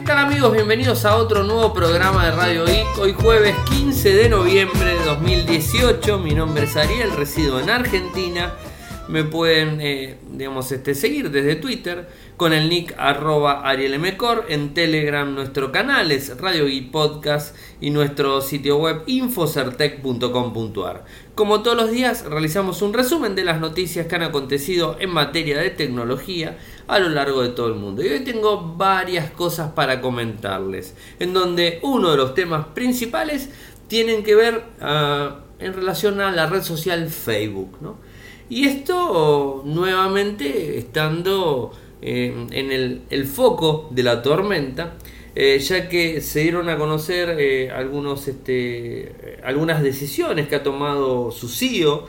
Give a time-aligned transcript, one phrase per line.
[0.00, 0.54] ¿Qué tal amigos?
[0.54, 2.96] Bienvenidos a otro nuevo programa de Radio Geek.
[2.98, 6.18] Hoy jueves 15 de noviembre de 2018.
[6.18, 8.54] Mi nombre es Ariel, resido en Argentina.
[9.10, 14.46] Me pueden, eh, digamos, este, seguir desde Twitter con el nick arroba arielmcor.
[14.48, 21.04] En Telegram nuestro canal es Radio Geek Podcast y nuestro sitio web infocertec.com.ar.
[21.34, 25.58] Como todos los días realizamos un resumen de las noticias que han acontecido en materia
[25.58, 26.56] de tecnología
[26.86, 28.04] a lo largo de todo el mundo.
[28.04, 33.50] Y hoy tengo varias cosas para comentarles, en donde uno de los temas principales
[33.88, 37.78] tienen que ver ah, en relación a la red social Facebook.
[37.80, 38.08] ¿no?
[38.50, 41.70] Y esto nuevamente estando
[42.02, 42.72] eh, en
[43.08, 44.94] el, foco de la tormenta,
[45.36, 51.30] eh, ya que se dieron a conocer eh, algunos, este, algunas decisiones que ha tomado
[51.30, 52.08] su CEO,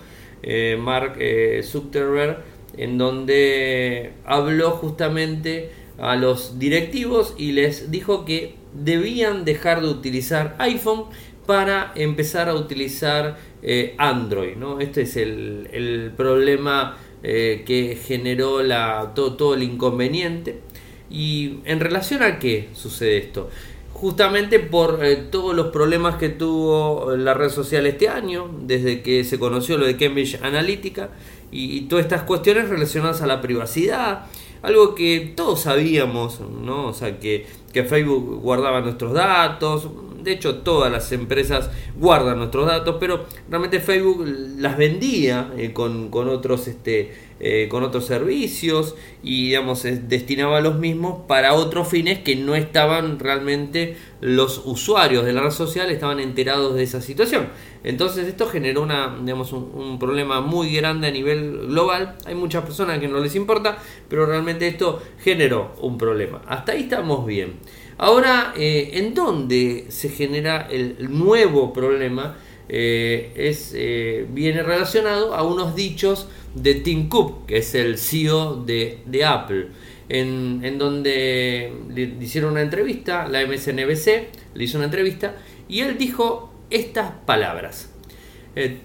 [0.80, 1.20] Mark
[1.62, 2.40] Zuckerberg,
[2.76, 5.70] en donde habló justamente
[6.00, 11.03] a los directivos y les dijo que debían dejar de utilizar iPhone
[11.45, 14.56] para empezar a utilizar eh, Android.
[14.56, 14.80] ¿no?
[14.80, 20.62] Este es el, problema eh, que generó la, todo, el inconveniente.
[21.09, 23.50] ¿Y en relación a qué sucede esto?
[23.94, 29.23] Justamente por eh, todos los problemas que tuvo la red social este año, desde que
[29.23, 31.09] se conoció lo de Cambridge Analytica
[31.52, 34.26] y, todas estas cuestiones relacionadas a la privacidad,
[34.62, 36.88] algo que todos sabíamos, ¿no?
[36.88, 39.88] O sea, que, que Facebook guardaba nuestros datos,
[40.23, 44.25] de hecho, todas las empresas guardan nuestros datos, pero realmente Facebook
[44.58, 51.22] las vendía eh, con, otros, este, eh, con otros servicios y digamos, destinaba los mismos
[51.27, 56.75] para otros fines que no estaban realmente los usuarios de la red social estaban enterados
[56.75, 57.47] de esa situación.
[57.83, 62.16] Entonces esto generó una, digamos, un, problema muy grande a nivel global.
[62.25, 63.77] Hay muchas personas que no les importa,
[64.08, 66.42] pero realmente esto generó un problema.
[66.47, 67.53] Hasta ahí estamos bien.
[68.02, 72.35] Ahora, eh, ¿en dónde se genera el nuevo problema?
[72.67, 78.55] Eh, es, eh, viene relacionado a unos dichos de Tim Cook, que es el CEO
[78.55, 79.67] de, Apple,
[80.09, 84.08] en, donde le hicieron una entrevista, la MSNBC
[84.55, 85.36] le hizo una entrevista,
[85.70, 87.92] y él dijo estas palabras.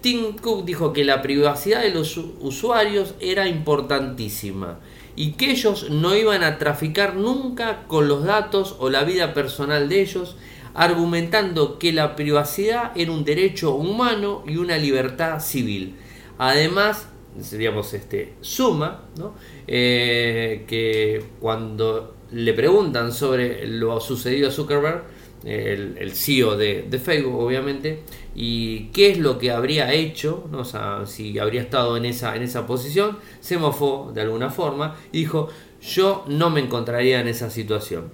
[0.03, 4.79] Tim Cook dijo que la privacidad de los usuarios era importantísima
[5.17, 9.89] y que ellos no iban a traficar nunca con los datos o la vida personal
[9.89, 10.37] de ellos,
[10.75, 15.97] argumentando que la privacidad era un derecho humano y una libertad civil.
[16.37, 17.09] Además,
[17.53, 19.05] digamos, este, suma
[19.67, 25.05] eh, que cuando le preguntan sobre lo sucedido a Zuckerberg,
[25.45, 28.03] el, CEO de, Facebook, obviamente,
[28.39, 30.63] y qué es lo que habría hecho, ¿no?
[31.07, 35.49] si habría estado en esa, en esa posición, se mofó de alguna forma y dijo,
[35.81, 38.11] yo no me encontraría en esa situación.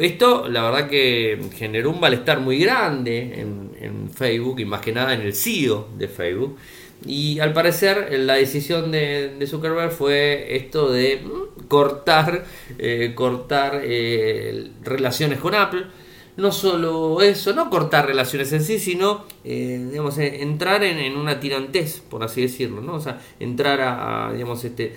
[0.00, 3.66] Esto, la verdad que generó un malestar muy grande en,
[4.14, 6.56] Facebook y más que nada en el CEO de Facebook.
[7.04, 12.46] Y al parecer la decisión de, Zuckerberg fue esto de mm, cortar,
[12.78, 15.84] eh, cortar eh, relaciones con Apple
[16.36, 21.40] no solo eso, no cortar relaciones en sí, sino eh, digamos, eh, entrar en, una
[21.40, 22.94] tirantez, por así decirlo, ¿no?
[22.94, 24.96] O sea, entrar a, digamos, este,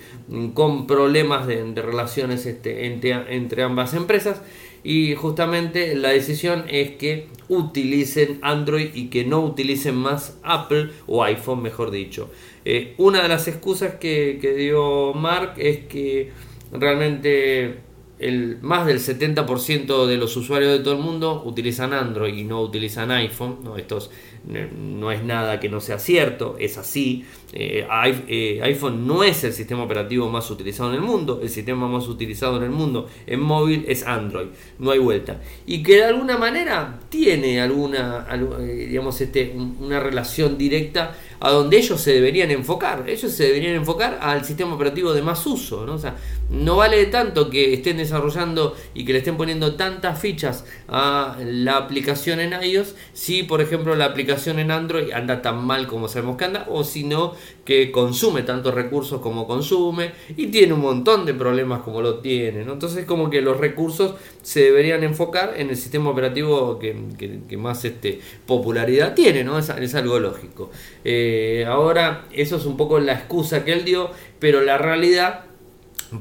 [0.54, 4.42] con problemas de, relaciones este, entre, entre, ambas empresas.
[4.82, 11.22] Y justamente la decisión es que utilicen Android y que no utilicen más Apple o
[11.22, 12.30] iPhone, mejor dicho.
[12.64, 16.32] Eh, una de las excusas que, que dio Mark es que
[16.72, 17.89] realmente
[18.20, 22.60] el, más del 70% de los usuarios de todo el mundo utilizan Android y no
[22.60, 23.58] utilizan iPhone.
[23.64, 23.76] ¿no?
[23.76, 23.98] Esto
[24.44, 27.24] no es nada que no sea cierto, es así.
[27.52, 27.86] Eh,
[28.28, 32.08] eh, iPhone no es el sistema operativo más utilizado en el mundo, el sistema más
[32.08, 34.48] utilizado en el mundo en móvil es Android,
[34.78, 35.40] no hay vuelta.
[35.66, 41.78] Y que de alguna manera tiene alguna, eh, digamos, este, una relación directa a donde
[41.78, 43.04] ellos se deberían enfocar.
[43.08, 45.86] Ellos se deberían enfocar al sistema operativo de más uso.
[45.86, 45.94] ¿no?
[45.94, 46.16] O sea,
[46.50, 51.78] no vale tanto que estén desarrollando y que le estén poniendo tantas fichas a la
[51.78, 56.36] aplicación en iOS si, por ejemplo, la aplicación en Android anda tan mal como sabemos
[56.36, 57.34] que anda o si no,
[57.64, 62.64] que consume tantos recursos como consume y tiene un montón de problemas como lo tiene.
[62.64, 62.74] ¿no?
[62.74, 68.20] Entonces, como que los recursos se deberían enfocar en el sistema operativo que, más este,
[68.46, 69.58] popularidad tiene, ¿no?
[69.58, 70.70] Es, algo lógico.
[71.04, 71.29] Eh,
[71.66, 75.49] ahora, eso es un poco la excusa que él dio, pero la realidad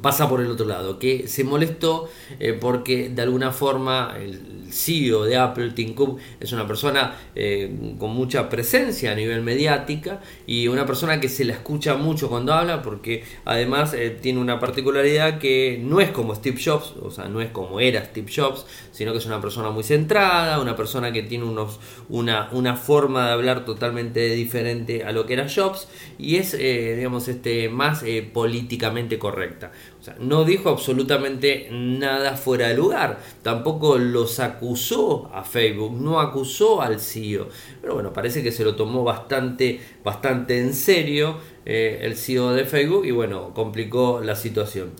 [0.02, 2.10] pasa por el otro lado, que se molestó
[2.40, 7.96] eh, porque de alguna forma el CEO de Apple, Tim Cook, es una persona eh,
[7.98, 12.54] con mucha presencia a nivel mediática y una persona que se la escucha mucho cuando
[12.54, 17.28] habla porque además eh, tiene una particularidad que no es como Steve Jobs, o sea,
[17.28, 21.12] no es como era Steve Jobs, sino que es una persona muy centrada, una persona
[21.12, 25.88] que tiene unos, una, una forma de hablar totalmente diferente a lo que era Jobs
[26.20, 28.04] y es, digamos, este, más
[28.34, 29.72] políticamente correcta.
[30.20, 33.20] No dijo absolutamente nada fuera de lugar.
[33.44, 37.50] Tampoco los acusó a Facebook, no acusó al CEO.
[37.82, 42.66] Pero bueno, parece que se lo tomó bastante, bastante en serio eh, el CEO de
[42.66, 44.92] Facebook y bueno, complicó la situación.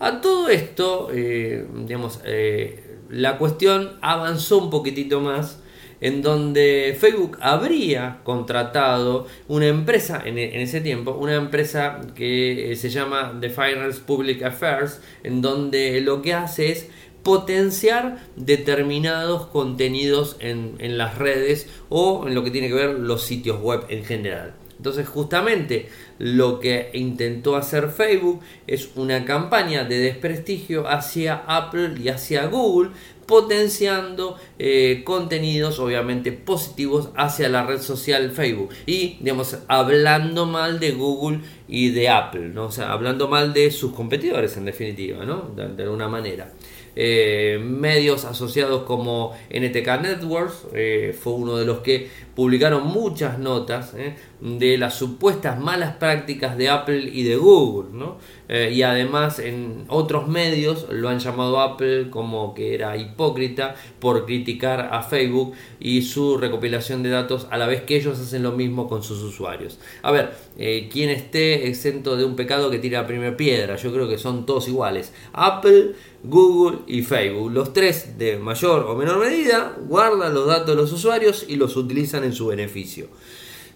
[0.00, 5.60] A todo esto, eh, digamos, eh, la cuestión avanzó un poquitito más
[6.04, 12.90] en donde Facebook habría contratado una empresa en, ese tiempo, una empresa que eh, se
[12.90, 16.88] llama The Finance Public Affairs, en donde lo que hace es
[17.22, 23.24] potenciar determinados contenidos en, en las redes o en lo que tiene que ver los
[23.24, 24.52] sitios web en general.
[24.76, 32.08] Entonces justamente lo que intentó hacer Facebook es una campaña de desprestigio hacia Apple y
[32.08, 32.90] hacia Google
[33.26, 40.92] potenciando eh, contenidos obviamente positivos hacia la red social Facebook y digamos hablando mal de
[40.92, 42.66] Google y de Apple, ¿no?
[42.66, 45.50] o sea, hablando mal de sus competidores en definitiva, ¿no?
[45.54, 46.52] de, alguna manera.
[46.96, 53.94] Eh, medios asociados como NTK Networks eh, fue uno de los que publicaron muchas notas
[54.40, 58.18] de las supuestas malas prácticas de Apple y de Google, ¿no?
[58.48, 64.26] Eh, y además en otros medios lo han llamado Apple como que era hipócrita por
[64.26, 68.52] criticar a Facebook y su recopilación de datos a la vez que ellos hacen lo
[68.52, 69.78] mismo con sus usuarios.
[70.02, 73.92] A ver, eh, quien esté exento de un pecado que tira la primera piedra, yo
[73.92, 75.12] creo que son todos iguales.
[75.32, 75.92] Apple,
[76.22, 77.52] Google y Facebook.
[77.52, 81.76] Los tres de mayor o menor medida guardan los datos de los usuarios y los
[81.76, 83.08] utilizan en su beneficio.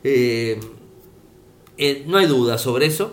[0.04, 0.60] Eh,
[1.76, 3.12] eh, no hay duda sobre eso.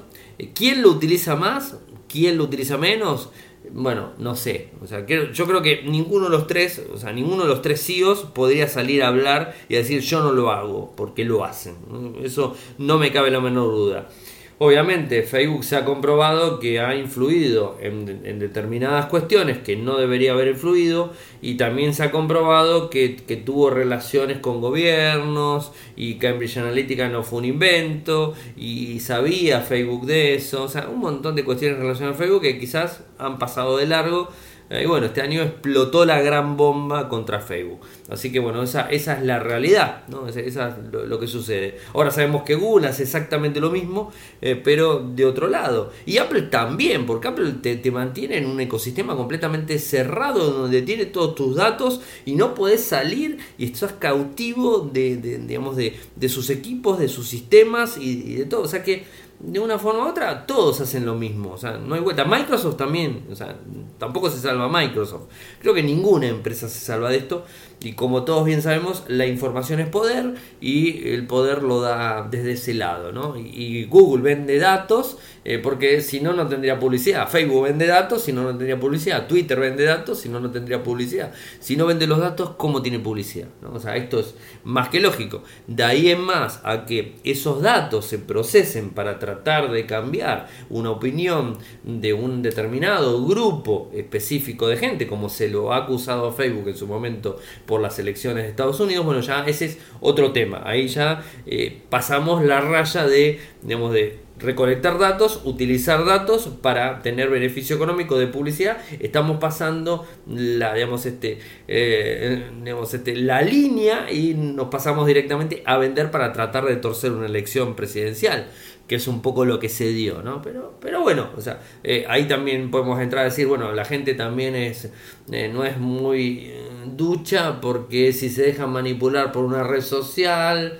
[0.54, 1.78] ¿Quién lo utiliza más?
[2.08, 3.30] ¿Quién lo utiliza menos?
[3.72, 4.70] Bueno, no sé.
[4.82, 7.84] O sea, yo creo que ninguno de los tres, o sea, ninguno de los tres
[7.86, 11.76] CEOs podría salir a hablar y decir yo no lo hago, porque lo hacen.
[12.24, 14.10] Eso no me cabe la menor duda.
[14.58, 20.48] Obviamente Facebook se ha comprobado que ha influido en, determinadas cuestiones que no debería haber
[20.48, 21.12] influido
[21.42, 27.40] y también se ha comprobado que, tuvo relaciones con gobiernos y Cambridge Analytica no fue
[27.40, 32.24] un invento y sabía Facebook de eso, o sea, un montón de cuestiones relacionadas a
[32.24, 34.30] Facebook que quizás han pasado de largo
[34.70, 37.82] eh, y bueno, este año explotó la gran bomba contra Facebook.
[38.10, 40.28] Así que bueno, esa, esa es la realidad, ¿no?
[40.28, 41.78] Esa, es lo, que sucede.
[41.94, 45.92] Ahora sabemos que Google hace exactamente lo mismo, eh, pero de otro lado.
[46.06, 51.36] Y Apple también, porque Apple te, mantiene en un ecosistema completamente cerrado donde tiene todos
[51.36, 55.96] tus datos y no puedes salir y estás cautivo de, digamos, de,
[56.28, 58.62] sus equipos, de sus sistemas y, y de todo.
[58.62, 59.04] O sea que
[59.40, 61.52] de una forma u otra, todos hacen lo mismo.
[61.52, 62.26] O sea, no hay vuelta.
[62.26, 63.56] Microsoft también, o sea,
[63.98, 65.24] tampoco se salva Microsoft.
[65.62, 67.46] Creo que ninguna empresa se salva de esto.
[67.86, 72.54] Y como todos bien sabemos, la información es poder y el poder lo da desde
[72.54, 73.38] ese lado, ¿no?
[73.38, 77.30] Y, Google vende datos eh, porque si no, no tendría publicidad.
[77.30, 79.28] Facebook vende datos, si no, no tendría publicidad.
[79.28, 81.32] Twitter vende datos, si no, no tendría publicidad.
[81.60, 83.50] Si no vende los datos, ¿cómo tiene publicidad?
[83.72, 84.34] O sea, esto es
[84.64, 85.44] más que lógico.
[85.68, 90.90] De ahí en más a que esos datos se procesen para tratar de cambiar una
[90.90, 96.70] opinión de un determinado grupo específico de gente, como se lo ha acusado a Facebook
[96.70, 97.38] en su momento
[97.82, 100.62] las elecciones de Estados Unidos, bueno, ya ese es otro tema.
[100.66, 107.30] Ahí ya eh, pasamos la raya de, digamos, de recolectar datos, utilizar datos para tener
[107.30, 108.78] beneficio económico de publicidad.
[109.00, 112.50] Estamos pasando la, digamos, este, eh,
[112.92, 117.76] este, la línea y nos pasamos directamente a vender para tratar de torcer una elección
[117.76, 118.48] presidencial
[118.88, 120.42] que es un poco lo que se dio, ¿no?
[120.42, 124.14] Pero, pero bueno, o sea, eh, ahí también podemos entrar a decir, bueno, la gente
[124.14, 124.92] también es,
[125.32, 130.80] eh, no es muy eh, ducha porque si se dejan manipular por una red social,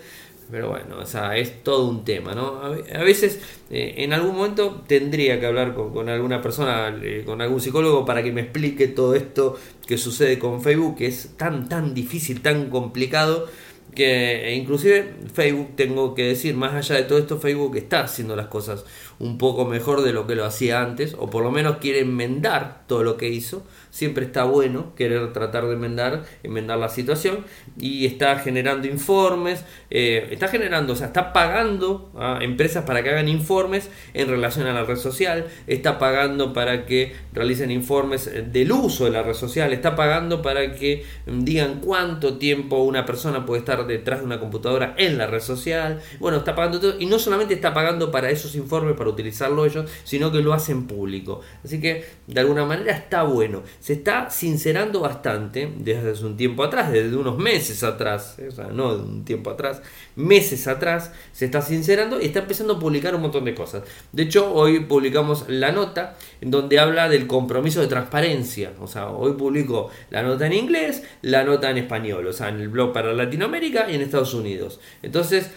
[0.52, 2.62] pero bueno, o sea, es todo un tema, ¿no?
[2.62, 8.06] A, veces, en algún momento tendría que hablar con, con alguna persona, con algún psicólogo
[8.06, 12.42] para que me explique todo esto que sucede con Facebook, que es tan, tan difícil,
[12.42, 13.48] tan complicado
[13.96, 18.48] que inclusive Facebook, tengo que decir, más allá de todo esto, Facebook está haciendo las
[18.48, 18.84] cosas
[19.20, 22.84] un poco mejor de lo que lo hacía antes, o por lo menos quiere enmendar
[22.88, 23.64] todo lo que hizo.
[23.90, 27.46] Siempre está bueno querer tratar de enmendar, enmendar la situación
[27.80, 33.10] y está generando informes, eh, está generando, o sea, está pagando a empresas para que
[33.10, 38.72] hagan informes en relación a la red social, está pagando para que realicen informes del
[38.72, 43.60] uso de la red social, está pagando para que digan cuánto tiempo una persona puede
[43.60, 46.02] estar detrás de una computadora en la red social.
[46.20, 50.32] Bueno, está pagando todo y no solamente está pagando para esos informes utilizarlo ellos, sino
[50.32, 51.42] que lo hacen público.
[51.64, 53.64] Así que de alguna manera está bueno.
[53.80, 58.68] Se está sincerando bastante desde hace un tiempo atrás, desde unos meses atrás, o sea,
[58.68, 59.82] no de un tiempo atrás,
[60.16, 63.84] meses atrás, se está sincerando y está empezando a publicar un montón de cosas.
[64.12, 68.72] De hecho, hoy publicamos la nota en donde habla del compromiso de transparencia.
[68.80, 72.60] O sea, hoy publico la nota en inglés, la nota en español, o sea, en
[72.60, 74.80] el blog para Latinoamérica y en Estados Unidos.
[75.02, 75.52] Entonces,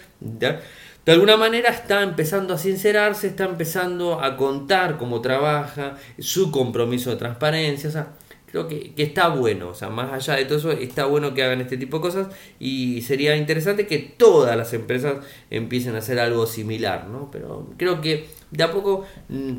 [1.07, 7.15] alguna manera está empezando a sincerarse, está empezando a contar cómo trabaja, su compromiso de
[7.15, 8.07] transparencia,
[8.51, 11.61] creo que, está bueno, o sea, más allá de todo eso, está bueno que hagan
[11.61, 12.27] este tipo de cosas
[12.59, 15.17] y sería interesante que todas las empresas
[15.51, 17.29] empiecen a hacer algo similar, ¿no?
[17.31, 19.57] Pero creo que de a poco mm,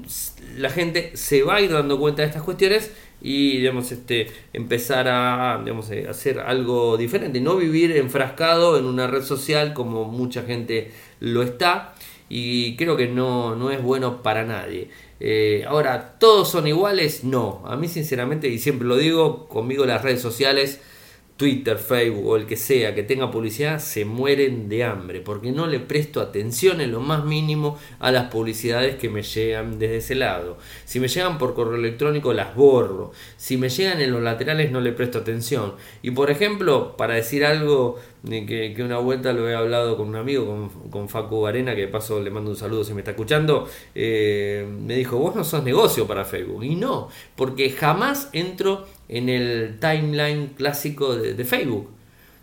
[0.59, 2.91] la gente se va a ir dando cuenta de estas cuestiones
[3.23, 9.07] y digamos este empezar a digamos, eh, hacer algo diferente no vivir enfrascado en una
[9.07, 11.95] red social como mucha gente lo está
[12.29, 14.89] y creo que no, no es bueno para nadie
[15.21, 20.03] eh, ahora todos son iguales no a mí sinceramente y siempre lo digo conmigo las
[20.03, 20.81] redes sociales
[21.41, 25.67] Twitter, Facebook o el que sea que tenga publicidad se mueren de hambre porque no
[25.67, 30.17] le presto atención en lo más mínimo a las publicidades que me llegan desde ese
[30.17, 30.59] lado.
[30.85, 33.13] Si me llegan por correo electrónico las borro.
[33.39, 35.77] Si me llegan en los laterales no le presto atención.
[36.03, 37.99] Y por ejemplo, para decir algo
[38.29, 41.83] que, que una vuelta lo he hablado con un amigo, con, con Facu Arena, que
[41.83, 45.45] de paso le mando un saludo si me está escuchando, eh, me dijo, vos no
[45.45, 46.65] sos negocio para Facebook.
[46.65, 51.91] Y no, porque jamás entro en el timeline clásico de, Facebook.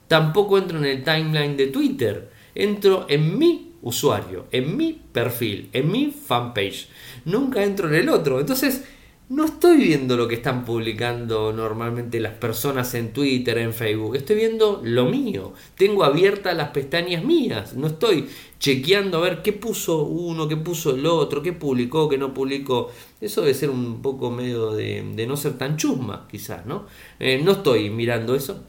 [0.07, 2.29] Tampoco entro en el timeline de Twitter.
[2.55, 6.87] Entro en mi usuario, en mi perfil, en mi fanpage.
[7.25, 8.39] Nunca entro en el otro.
[8.39, 8.83] Entonces,
[9.29, 14.15] no estoy viendo lo que están publicando normalmente las personas en Twitter, en Facebook.
[14.15, 15.53] Estoy viendo lo mío.
[15.75, 17.73] Tengo abiertas las pestañas mías.
[17.73, 18.29] No estoy
[18.59, 22.89] chequeando a ver qué puso uno, qué puso el otro, qué publicó, qué no publicó.
[23.19, 26.85] Eso debe ser un poco medio de, no ser tan chusma, quizás, ¿no?
[27.19, 28.63] Eh, no estoy mirando eso.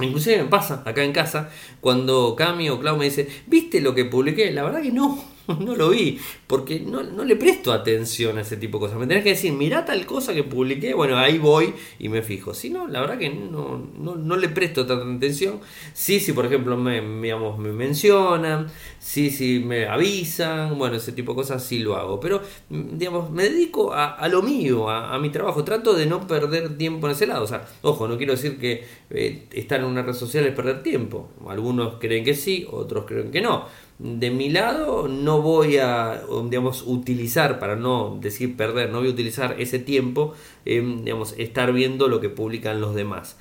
[0.00, 1.50] Inclusive me pasa acá en casa
[1.82, 4.50] cuando Cami o Clau me dice, ¿viste lo que publiqué?
[4.50, 5.22] La verdad que no
[5.58, 8.98] no lo vi, porque no, le presto atención a ese tipo de cosas.
[8.98, 12.54] Me tenés que decir, mirá tal cosa que publiqué, bueno, ahí voy y me fijo.
[12.54, 15.60] Si no, la verdad que no, no, le presto tanta atención.
[15.92, 18.66] Sí, si por ejemplo me, digamos, me mencionan,
[18.98, 22.20] sí, si me avisan, bueno, ese tipo de cosas sí lo hago.
[22.20, 25.64] Pero, digamos, me dedico a, lo mío, a, mi trabajo.
[25.64, 27.44] Trato de no perder tiempo en ese lado.
[27.44, 30.82] O sea, ojo, no quiero decir que eh, estar en una red social es perder
[30.82, 31.30] tiempo.
[31.48, 33.66] Algunos creen que sí, otros creen que no
[34.02, 39.12] de mi lado no voy a digamos, utilizar, para no decir perder, no voy a
[39.12, 40.32] utilizar ese tiempo
[40.64, 43.36] en digamos, estar viendo lo que publican los demás.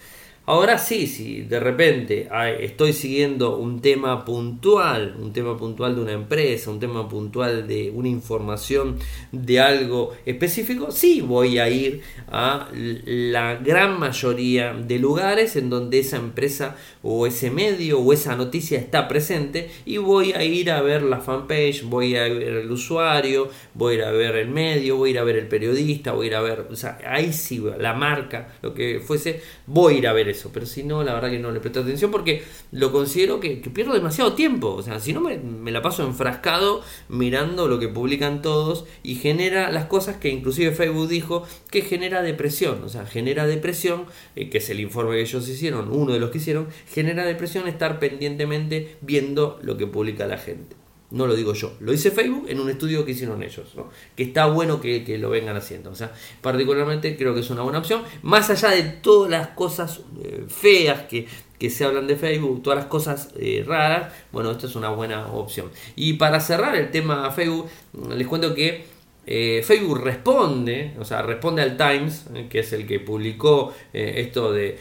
[0.49, 2.27] Ahora sí, si de repente
[2.59, 7.91] estoy siguiendo un tema puntual, un tema puntual de una empresa, un tema puntual de
[7.93, 8.97] una información
[9.31, 15.99] de algo específico, sí voy a ir a la gran mayoría de lugares en donde
[15.99, 20.81] esa empresa o ese medio o esa noticia está presente y voy a ir a
[20.81, 24.97] ver la fanpage, voy a ver el usuario, voy a ir a ver el medio,
[24.97, 27.33] voy a ir a ver el periodista, voy a ir a ver, o sea, ahí
[27.33, 31.03] sí, la marca, lo que fuese, voy a ir a ver eso pero si no,
[31.03, 34.69] la verdad que no le presto atención porque lo considero que, pierdo demasiado tiempo.
[34.69, 39.71] O sea, si no me, la paso enfrascado mirando lo que publican todos y genera
[39.71, 42.81] las cosas que inclusive Facebook dijo que genera depresión.
[42.83, 44.05] O sea, genera depresión,
[44.37, 47.67] eh, que es el informe que ellos hicieron, uno de los que hicieron, genera depresión
[47.67, 50.78] estar pendientemente viendo lo que publica la gente.
[51.11, 53.67] No lo digo yo, lo dice Facebook en un estudio que hicieron ellos,
[54.15, 55.89] que está bueno que, lo vengan haciendo.
[55.89, 56.11] O sea,
[56.41, 61.05] particularmente creo que es una buena opción, más allá de todas las cosas eh, feas
[61.09, 61.27] que,
[61.69, 65.71] se hablan de Facebook, todas las cosas eh, raras, bueno, esta es una buena opción.
[65.95, 67.67] Y para cerrar el tema Facebook,
[68.15, 68.85] les cuento que
[69.25, 74.77] eh, Facebook responde, o sea, responde al Times, que es el que publicó esto de,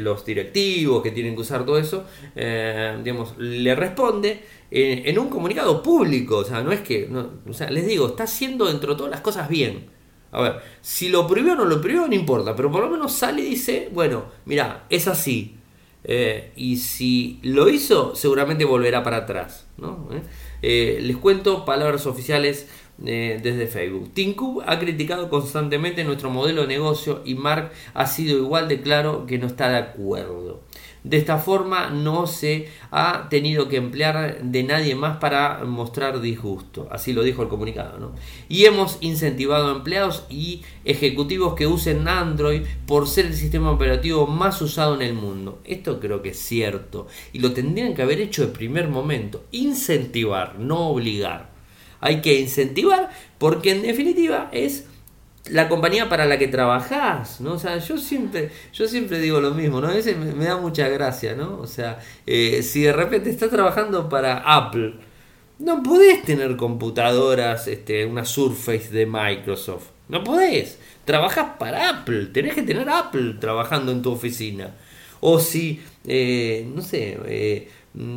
[0.00, 2.04] los directivos que tienen que usar todo eso,
[2.34, 4.40] digamos, le responde
[4.70, 6.38] en, un comunicado público.
[6.38, 7.08] O sea, no es que.
[7.48, 9.88] o sea, les digo, está haciendo dentro de todas las cosas bien.
[10.32, 13.12] A ver, si lo prohibió o no lo prohibió, no importa, pero por lo menos
[13.12, 15.56] sale y dice, bueno, mira, es así.
[16.04, 19.66] Eh, y si lo hizo, seguramente volverá para atrás.
[19.76, 20.08] ¿no?
[20.12, 20.22] Eh,
[20.62, 22.68] eh, les cuento palabras oficiales
[23.04, 24.10] eh, desde Facebook.
[24.14, 24.34] Tim
[24.66, 29.38] ha criticado constantemente nuestro modelo de negocio y Mark ha sido igual de claro que
[29.38, 30.60] no está de acuerdo.
[31.02, 36.88] De esta forma no se ha tenido que emplear de nadie más para mostrar disgusto.
[36.90, 37.98] Así lo dijo el comunicado.
[37.98, 38.12] ¿no?
[38.50, 44.26] Y hemos incentivado a empleados y ejecutivos que usen Android por ser el sistema operativo
[44.26, 45.60] más usado en el mundo.
[45.64, 47.06] Esto creo que es cierto.
[47.32, 49.44] Y lo tendrían que haber hecho de primer momento.
[49.52, 51.49] Incentivar, no obligar.
[52.00, 54.86] Hay que incentivar porque en definitiva es
[55.48, 57.54] la compañía para la que trabajás, ¿no?
[57.54, 59.88] O sea, yo siempre, yo siempre digo lo mismo, ¿no?
[59.88, 61.58] A veces me, da mucha gracia, ¿no?
[61.60, 64.94] O sea, eh, si de repente estás trabajando para Apple,
[65.58, 69.88] no podés tener computadoras, este, una Surface de Microsoft.
[70.08, 70.78] No podés.
[71.04, 72.26] Trabajás para Apple.
[72.26, 74.74] Tenés que tener Apple trabajando en tu oficina.
[75.20, 77.68] O si, eh, no sé, eh,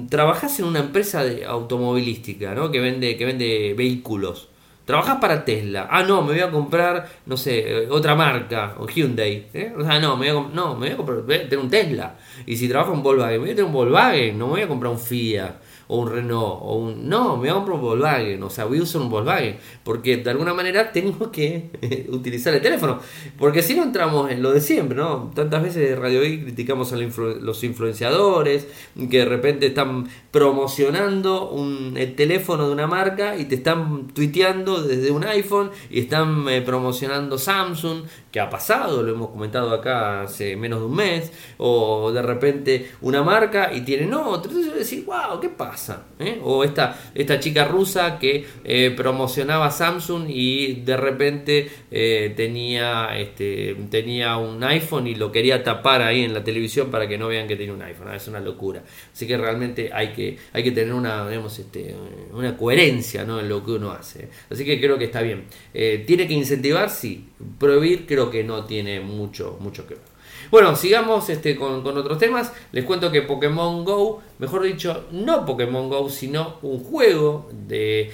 [0.10, 2.72] trabajás en una empresa de automovilística, ¿no?
[2.72, 4.50] Que vende, que vende vehículos
[4.86, 5.88] Trabajas para Tesla.
[5.90, 9.48] Ah, no, me voy a comprar, no sé, otra marca, o Hyundai.
[9.54, 9.74] ¿eh?
[9.78, 12.16] O sea, no, me voy a, no, me voy a comprar, tener un Tesla.
[12.46, 14.68] Y si trabajo en Volkswagen, me voy a tener un Volkswagen, no me voy a
[14.68, 15.56] comprar un Fiat
[15.94, 17.08] o un Renault, o un...
[17.08, 20.54] No, me comprar un Volkswagen, o sea, voy a usar un Volkswagen, porque de alguna
[20.54, 21.70] manera tengo que
[22.10, 23.00] utilizar el teléfono,
[23.38, 25.32] porque si no entramos en lo de siempre, ¿no?
[25.36, 28.68] Tantas veces Radio I criticamos a los influenciadores,
[29.10, 34.82] que de repente están promocionando un, el teléfono de una marca y te están tuiteando
[34.82, 40.24] desde un iPhone y están eh, promocionando Samsung, que ha pasado, lo hemos comentado acá
[40.24, 45.06] hace menos de un mes, o de repente una marca y tienen otro, entonces decir,
[45.06, 46.08] wow, ¿qué pasa?
[46.18, 46.40] ¿eh?
[46.42, 53.76] O esta, esta chica rusa que eh, promocionaba Samsung y de repente eh, tenía, este,
[53.92, 57.48] tenía un iPhone y lo quería tapar ahí en la televisión para que no vean
[57.48, 58.82] que tiene un iPhone, ah, es una locura.
[59.14, 61.94] Así que realmente hay que, hay que tener una, digamos, este,
[62.32, 63.40] una coherencia ¿no?
[63.40, 64.28] en lo que uno hace.
[64.50, 65.44] Así que creo que está bien.
[65.72, 66.90] ¿Tiene que incentivar?
[66.90, 67.28] Sí.
[67.60, 70.14] Prohibir creo que no tiene mucho, mucho que ver.
[70.52, 72.54] Bueno, sigamos este, con, otros temas.
[72.72, 78.12] Les cuento que Pokémon Go, mejor dicho, no Pokémon Go, sino un juego de,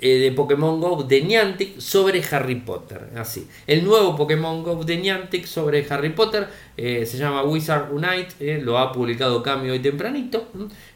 [0.00, 3.10] eh, de Pokémon Go de Niantic sobre Harry Potter.
[3.16, 3.48] Así.
[3.66, 6.46] El nuevo Pokémon Go de Niantic sobre Harry Potter
[6.76, 8.34] eh, se llama Wizard Unite.
[8.38, 10.46] Eh, lo ha publicado Cambio hoy tempranito.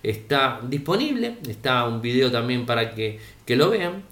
[0.02, 1.38] Está disponible.
[1.48, 4.04] Está un video también para que, que lo vean.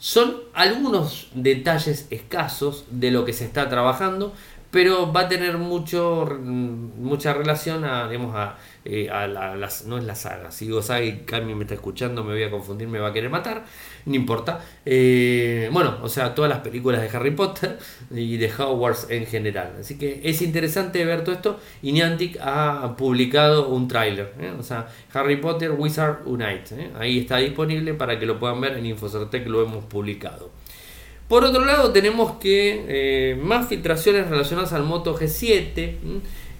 [0.00, 4.32] Son algunos detalles escasos de lo que se está trabajando,
[4.70, 8.56] pero va a tener mucho, mucha relación a, digamos, a,
[8.92, 9.08] eh,
[9.86, 10.50] no es la saga.
[10.50, 13.30] Si digo saga Carmen me está escuchando, me voy a confundir, me va a querer
[13.30, 13.64] matar,
[14.04, 14.64] no importa.
[14.84, 17.78] Eh, bueno, o sea, todas las películas de Harry Potter
[18.10, 19.74] y de Hogwarts en general.
[19.78, 21.60] Así que es interesante ver todo esto.
[21.82, 24.52] Y Niantic ha publicado un tráiler, ¿eh?
[24.58, 26.90] o sea, Harry Potter Wizard Unite.
[26.98, 30.50] Ahí está disponible para que lo puedan ver en Infocertec, lo hemos publicado.
[31.28, 35.94] Por otro lado, tenemos que más filtraciones relacionadas al Moto G7.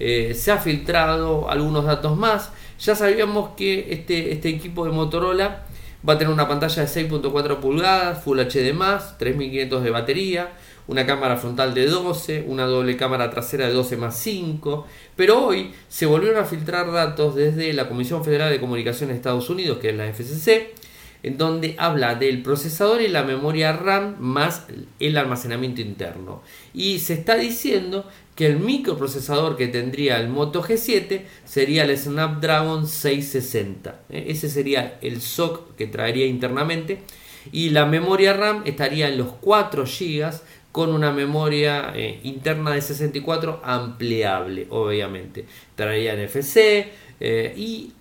[0.01, 2.51] Eh, se ha filtrado algunos datos más.
[2.81, 5.67] Ya sabíamos que este, este equipo de Motorola
[6.09, 8.73] va a tener una pantalla de 6.4 pulgadas, Full HD+,
[9.19, 10.53] 3500 de batería,
[10.87, 15.73] una cámara frontal de 12, una doble cámara trasera de 12 más 5, pero hoy
[15.89, 19.91] se volvieron a filtrar datos desde la Comisión Federal de Comunicaciones de Estados Unidos, que
[19.91, 20.75] es la FCC,
[21.23, 24.65] en donde habla del procesador y la memoria RAM más
[24.99, 26.43] el almacenamiento interno.
[26.73, 32.87] Y se está diciendo que el microprocesador que tendría el Moto G7 sería el Snapdragon
[32.87, 34.01] 660.
[34.09, 34.25] ¿eh?
[34.29, 37.01] Ese sería el SOC que traería internamente.
[37.53, 40.33] Y la memoria RAM estaría en los 4 GB
[40.73, 45.47] con una memoria eh, interna de 64 ampliable, obviamente.
[45.75, 46.57] Traería NFC
[47.21, 47.93] eh, y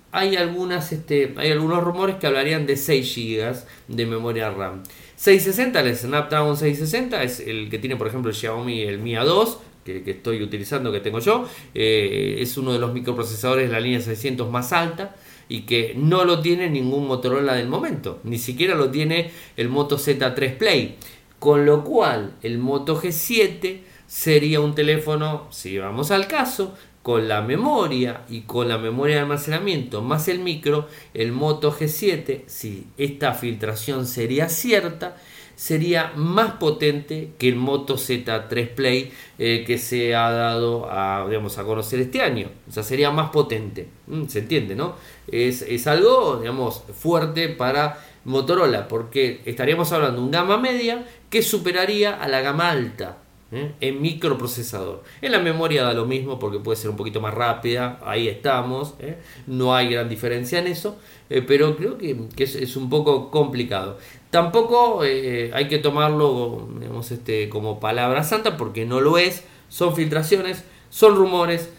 [0.82, 3.56] este, hay algunos rumores que hablarían de 6 GB
[3.88, 4.84] de memoria RAM.
[5.15, 9.58] 660, el Snapdragon 660 es el que tiene por ejemplo el Xiaomi el Mi A2
[10.04, 11.47] que, estoy utilizando, que tengo yo.
[11.73, 15.15] Eh, es uno de los microprocesadores de la línea 600 más alta
[15.47, 18.19] y que no lo tiene ningún Motorola del momento.
[18.23, 20.95] Ni siquiera lo tiene el Moto Z3 Play.
[21.39, 27.41] Con lo cual el Moto G7 sería un teléfono, si vamos al caso, con la
[27.41, 33.34] memoria y con la memoria de almacenamiento más el micro, el Moto G7, si esta
[33.34, 35.15] filtración sería cierta,
[35.60, 41.58] sería más potente que el Moto Z3 Play eh, que se ha dado a, digamos,
[41.58, 42.48] a conocer este año.
[42.69, 43.89] O sea, sería más potente.
[44.08, 44.95] Mm, ¿Se entiende, no?
[45.28, 51.41] Es, es algo, digamos, fuerte para Motorola, porque estaríamos hablando de un gama media que
[51.41, 53.17] superaría a la gama alta.
[53.52, 53.74] ¿Eh?
[53.82, 55.04] en microprocesador.
[55.22, 58.96] En la memoria da lo mismo porque puede ser un poquito más rápida, ahí estamos,
[59.00, 59.18] ¿eh?
[59.48, 60.98] no hay gran diferencia en eso,
[61.30, 63.98] eh, pero creo que, es, un poco complicado.
[64.30, 66.70] Tampoco hay que tomarlo
[67.10, 71.72] este, como palabra santa porque no lo es, son filtraciones, son rumores,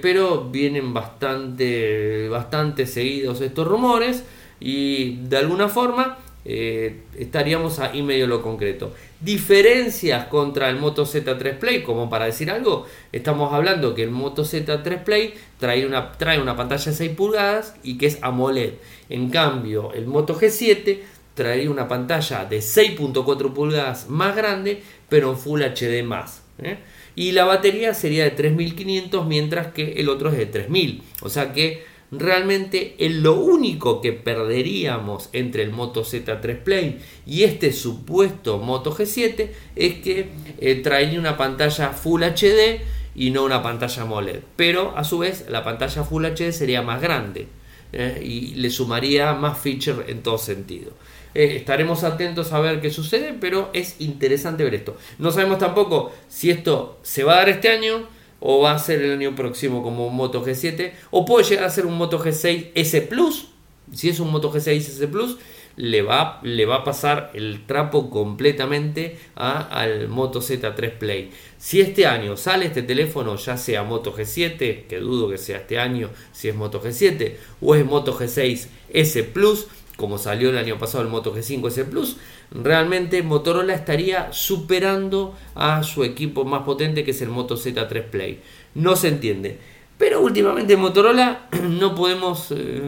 [0.00, 4.24] pero vienen bastante, bastante seguidos estos rumores
[4.60, 6.16] y de alguna forma
[6.48, 8.94] eh, estaríamos ahí medio lo concreto.
[9.20, 14.44] Diferencias contra el Moto Z3 Play, como para decir algo, estamos hablando que el Moto
[14.44, 18.74] Z3 Play trae una, trae una pantalla de 6 pulgadas y que es AMOLED.
[19.08, 21.00] En cambio, el Moto G7
[21.34, 26.42] traería una pantalla de 6.4 pulgadas más grande, pero en Full HD más.
[26.58, 26.78] ¿eh?
[27.16, 31.02] Y la batería sería de 3500, mientras que el otro es de 3000.
[31.22, 37.72] O sea que realmente lo único que perderíamos entre el Moto Z3 Play y este
[37.72, 42.80] supuesto Moto G7 es que eh, traería una pantalla Full HD
[43.14, 44.40] y no una pantalla AMOLED.
[44.56, 47.48] Pero a su vez la pantalla Full HD sería más grande
[47.92, 50.92] eh, y le sumaría más feature en todo sentido.
[51.34, 54.96] Eh, estaremos atentos a ver qué sucede, pero es interesante ver esto.
[55.18, 58.06] No sabemos tampoco si esto se va a dar este año
[58.48, 61.70] o va a ser el año próximo como un Moto G7 o puede llegar a
[61.70, 63.48] ser un Moto G6 S Plus.
[63.92, 65.36] Si es un Moto G6 S Plus,
[65.74, 71.32] le va, le va a pasar el trapo completamente al Moto Z3 Play.
[71.58, 75.80] Si este año sale este teléfono, ya sea Moto G7, que dudo que sea este
[75.80, 80.78] año, si es Moto G7, o es Moto G6 S Plus, como salió el año
[80.78, 82.16] pasado el Moto G5 S Plus,
[82.50, 88.40] realmente Motorola estaría superando a su equipo más potente que es el Moto Z3 Play.
[88.74, 89.58] No se entiende.
[89.98, 92.82] Pero últimamente Motorola no podemos, eh,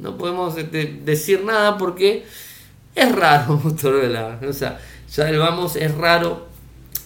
[0.00, 2.24] no podemos este, decir nada porque
[2.94, 4.40] es raro Motorola.
[4.48, 4.80] O sea,
[5.14, 6.48] ya vamos, es raro.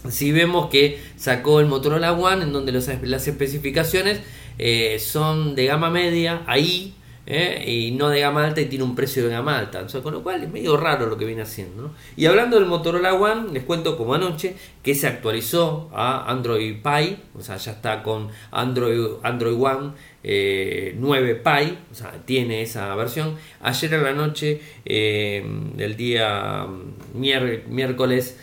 [0.09, 4.21] Si vemos que sacó el Motorola One, en donde las especificaciones
[4.59, 6.95] eh, son de gama media, ahí
[7.27, 7.65] ¿eh?
[7.67, 9.87] y no de gama alta y tiene un precio de gama alta.
[10.03, 11.93] con lo cual es medio raro lo que viene haciendo.
[12.17, 17.19] Y hablando del Motorola One, les cuento como anoche que se actualizó a Android Pie,
[17.37, 22.95] o sea, ya está con Android, Android One 9 eh, Pie, o sea, tiene esa
[22.95, 23.37] versión.
[23.61, 26.67] Ayer en la noche eh, del día
[27.15, 28.39] miércoles,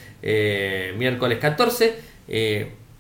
[0.98, 1.96] miércoles 14,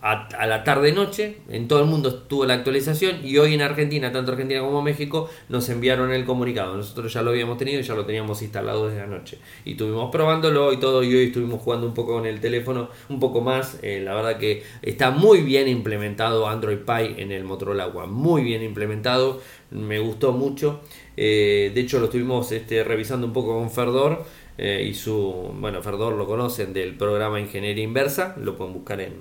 [0.01, 4.31] a, la tarde-noche, en todo el mundo estuvo la actualización y hoy en Argentina, tanto
[4.31, 6.75] Argentina como México, nos enviaron el comunicado.
[6.75, 9.37] Nosotros ya lo habíamos tenido y ya lo teníamos instalado desde anoche.
[9.63, 13.19] Y estuvimos probándolo y todo y hoy estuvimos jugando un poco con el teléfono, un
[13.19, 13.77] poco más.
[13.83, 18.43] Eh, la verdad que está muy bien implementado Android Pie en el Motorola One, muy
[18.43, 20.81] bien implementado, me gustó mucho.
[21.15, 24.25] Eh, de hecho lo estuvimos este, revisando un poco con Ferdor.
[24.57, 29.13] Eh, y su, bueno, Ferdor lo conocen del programa Ingeniería Inversa, lo pueden buscar en,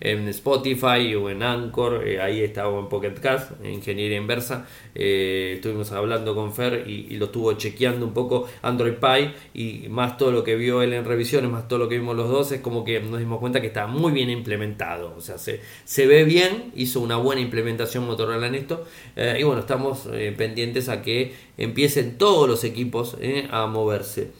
[0.00, 5.92] en Spotify o en Anchor, eh, ahí está en Pocket Cast, Ingeniería Inversa, eh, estuvimos
[5.92, 10.42] hablando con Fer y, lo estuvo chequeando un poco Android Pie y más todo lo
[10.42, 13.00] que vio él en revisiones, más todo lo que vimos los dos, es como que
[13.00, 17.00] nos dimos cuenta que está muy bien implementado, o sea, se, se ve bien, hizo
[17.00, 22.64] una buena implementación Motorola en esto, y bueno, estamos pendientes a que empiecen todos los
[22.64, 23.16] equipos
[23.50, 24.30] a moverse.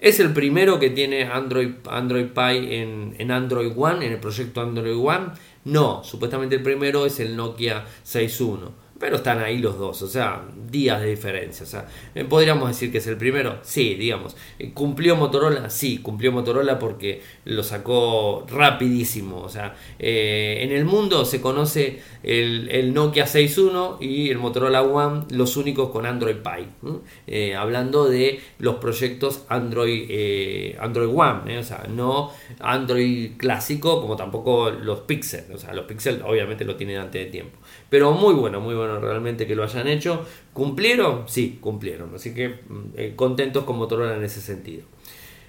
[0.00, 4.60] Es el primero que tiene Android, Android Pie en, en Android One, en el proyecto
[4.60, 5.28] Android One.
[5.64, 10.44] No, supuestamente el primero es el Nokia 6.1 pero están ahí los dos, o sea,
[10.70, 11.64] días de diferencia.
[11.64, 14.36] O sea, eh, podríamos decir que es el primero, sí, digamos.
[14.60, 15.70] Eh, ¿Cumplió Motorola?
[15.70, 19.40] Sí, cumplió Motorola porque lo sacó rapidísimo.
[19.40, 25.24] O sea, eh, en el mundo se conoce el, Nokia 6.1 y el Motorola One,
[25.30, 27.56] los únicos con Android Pie.
[27.56, 35.00] hablando de los proyectos Android, Android One, o sea, no Android clásico como tampoco los
[35.00, 35.46] Pixel.
[35.52, 37.58] O sea, los Pixel obviamente lo tienen antes de tiempo.
[37.90, 40.24] Pero muy bueno, muy bueno realmente que lo hayan hecho.
[40.52, 41.24] ¿Cumplieron?
[41.26, 42.14] Sí, cumplieron.
[42.14, 44.84] Así que mm, eh, contentos con Motorola en ese sentido.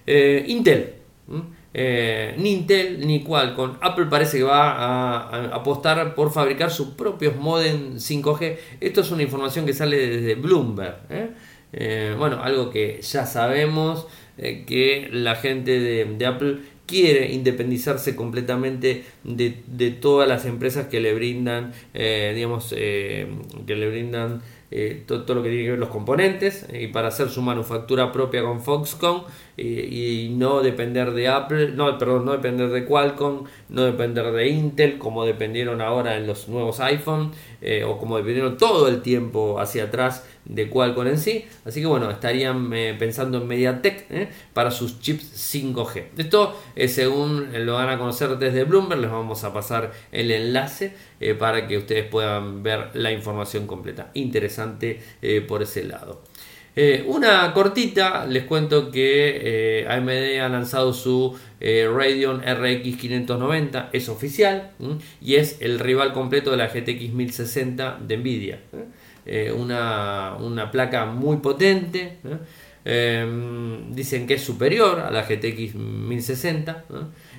[0.06, 0.94] Eh, Intel.
[1.74, 3.78] Eh, ni Intel ni Qualcomm.
[3.82, 8.58] Apple parece que va a, apostar por fabricar sus propios modem 5G.
[8.80, 10.98] Esto es una información que sale desde Bloomberg.
[12.18, 20.28] bueno, algo que ya sabemos que la gente de Apple quiere independizarse completamente de, todas
[20.28, 23.28] las empresas que le brindan, eh, digamos, eh,
[23.66, 24.42] que le brindan
[24.76, 28.42] eh, todo, lo que tiene que ver los componentes y para hacer su manufactura propia
[28.42, 29.24] con Foxconn
[29.56, 34.98] y no depender de Apple, no, perdón, no depender de Qualcomm, no depender de Intel,
[34.98, 39.86] como dependieron ahora en los nuevos iPhone, eh, o como dependieron todo el tiempo hacia
[39.86, 41.46] atrás de Qualcomm en sí.
[41.66, 46.06] Así que bueno, estarían eh, pensando en MediaTek eh, para sus chips 5G.
[46.18, 50.94] Esto, según lo van a conocer desde Bloomberg, les vamos a pasar el enlace
[51.40, 54.12] para que ustedes puedan ver la información completa.
[54.14, 55.00] Interesante
[55.48, 56.22] por ese lado.
[56.76, 63.90] Eh, una cortita, les cuento que eh, AMD ha lanzado su eh, Radeon RX 590,
[63.94, 64.72] es oficial
[65.22, 68.60] y es el rival completo de la GTX 1060 de Nvidia.
[69.56, 72.18] Una, una, placa muy potente,
[72.84, 76.84] em, dicen que es superior a la GTX 1060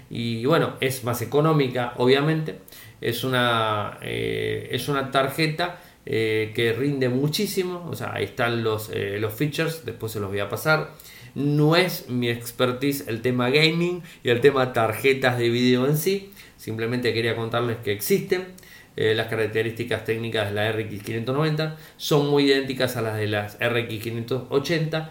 [0.08, 2.60] y bueno, es más económica obviamente,
[3.02, 7.86] es una, es una tarjeta eh, que rinde muchísimo.
[7.90, 10.90] O sea, ahí están los, eh, los features, después se los voy a pasar.
[11.34, 16.30] No es mi expertise el tema gaming y el tema tarjetas de video en sí.
[16.58, 18.48] Simplemente quería contarles que existen.
[18.96, 23.58] Eh, las características técnicas de la RX 590 son muy idénticas a las de las
[23.58, 25.10] RX 580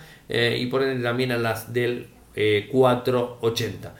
[0.55, 2.07] y por ende también a las del
[2.71, 3.93] 480.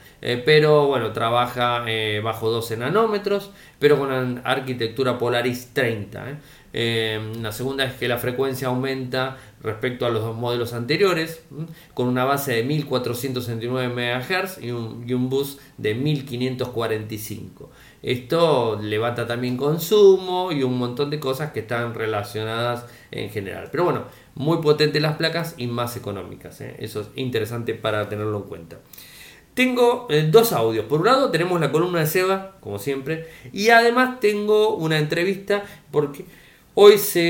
[0.44, 1.84] pero bueno, trabaja
[2.22, 6.38] bajo 12 nanómetros, pero con arquitectura Polaris 30.
[6.76, 11.44] Eh, la segunda es que la frecuencia aumenta respecto a los dos modelos anteriores,
[11.94, 17.70] con una base de 1469 MHz y un, y un bus de 1545.
[18.02, 23.68] Esto levanta también consumo y un montón de cosas que están relacionadas en general.
[23.70, 26.60] Pero bueno, muy potentes las placas y más económicas.
[26.60, 26.74] ¿eh?
[26.80, 28.80] Eso es interesante para tenerlo en cuenta.
[29.54, 30.86] Tengo eh, dos audios.
[30.86, 35.62] Por un lado tenemos la columna de Seba, como siempre, y además tengo una entrevista
[35.92, 36.24] porque
[36.76, 37.20] Hoy se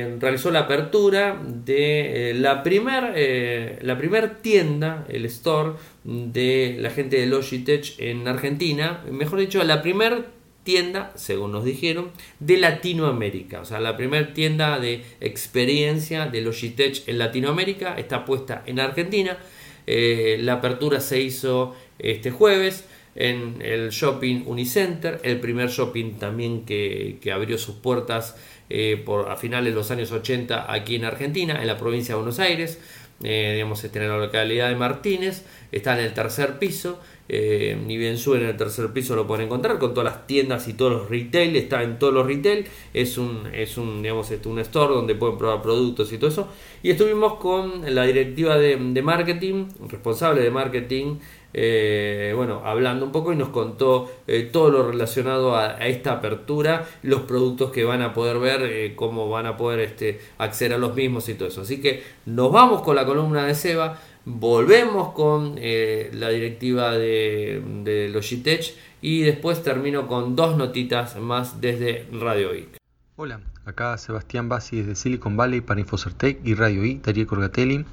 [0.00, 6.78] eh, realizó la apertura de eh, la primera eh, la primer tienda, el store de
[6.80, 10.26] la gente de Logitech en Argentina, mejor dicho, la primera
[10.64, 13.60] tienda, según nos dijeron, de Latinoamérica.
[13.60, 19.38] O sea, la primera tienda de experiencia de Logitech en Latinoamérica está puesta en Argentina.
[19.86, 27.18] la apertura se hizo este jueves en el shopping Unicenter, el primer shopping también que,
[27.20, 28.36] que abrió sus puertas
[28.74, 32.16] eh, por, a finales de los años 80 aquí en Argentina, en la provincia de
[32.16, 32.80] Buenos Aires.
[33.22, 38.18] Eh, digamos, en la localidad de Martínez, está en el tercer piso, eh, ni bien
[38.18, 41.10] sube en el tercer piso lo pueden encontrar con todas las tiendas y todos los
[41.10, 45.14] retail, está en todos los retail, es un, es un, digamos, este, un store donde
[45.14, 46.48] pueden probar productos y todo eso.
[46.82, 51.16] Y estuvimos con la directiva de, marketing, responsable de marketing
[51.54, 56.86] eh, bueno, hablando un poco y nos contó eh, todo lo relacionado a, esta apertura,
[57.02, 60.94] los productos que van a poder ver, cómo van a poder este, acceder a los
[60.94, 61.60] mismos y todo eso.
[61.60, 68.08] Así que nos vamos con la columna de Seba, volvemos con la directiva de, de,
[68.08, 72.68] Logitech y después termino con dos notitas más desde Radio I.
[73.16, 77.84] Hola, acá Sebastián Bassi desde Silicon Valley para Infocertec y Radio I, Darío Corgatelli.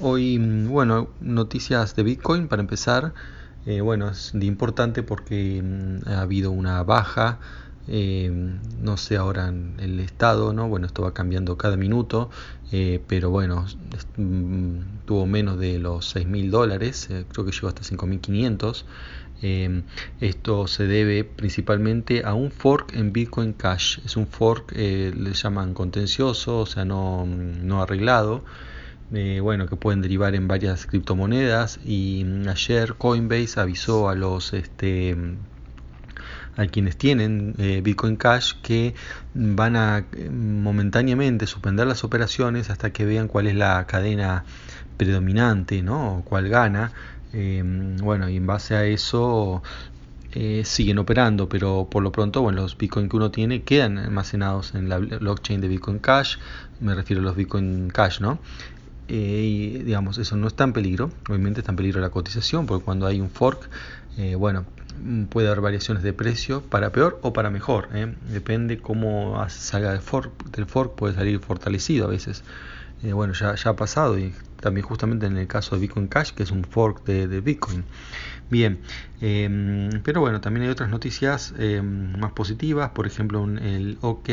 [0.00, 3.14] Hoy, mm, bueno, noticias de Bitcoin para empezar.
[3.66, 7.38] Eh, bueno, es de importante porque mm, ha habido una baja,
[7.88, 8.30] eh,
[8.80, 10.68] no sé ahora en el estado, ¿no?
[10.68, 12.30] Bueno, esto va cambiando cada minuto,
[12.76, 13.66] eh, pero bueno,
[14.16, 18.84] mm, tuvo menos de los 6 mil dólares, creo que llegó hasta 5.500.
[20.20, 23.98] esto se debe principalmente a un fork en Bitcoin Cash.
[24.04, 28.42] Es un fork, le llaman contencioso, o sea, no, no arreglado.
[29.12, 34.52] Eh, bueno, que pueden derivar en varias criptomonedas y mm, ayer Coinbase avisó a los
[34.52, 35.16] este
[36.56, 38.94] a quienes tienen eh, Bitcoin Cash que
[39.34, 44.44] van a eh, momentáneamente suspender las operaciones hasta que vean cuál es la cadena
[44.96, 46.22] predominante, ¿no?
[46.24, 46.92] Cuál gana.
[48.02, 49.62] bueno, y en base a eso
[50.64, 54.88] siguen operando, pero por lo pronto, bueno, los Bitcoin que uno tiene quedan almacenados en
[54.88, 56.38] la blockchain de Bitcoin Cash,
[56.80, 58.38] me refiero a los Bitcoin Cash, ¿no?
[59.08, 62.84] Eh, y digamos, eso no está en peligro, obviamente está en peligro la cotización, porque
[62.84, 63.68] cuando hay un fork,
[64.16, 64.64] eh, bueno,
[65.02, 68.14] mm, puede haber variaciones de precio para peor o para mejor, ¿eh?
[68.30, 70.32] depende cómo salga del fork,
[70.66, 72.42] fork puede salir fortalecido a veces.
[73.02, 76.42] bueno, ya, ya ha pasado y también justamente en el caso de Bitcoin Cash, que
[76.42, 77.84] es un fork de, de Bitcoin.
[78.50, 78.80] Bien,
[79.20, 84.30] em, pero bueno, también hay otras noticias em, más positivas, por ejemplo, el OK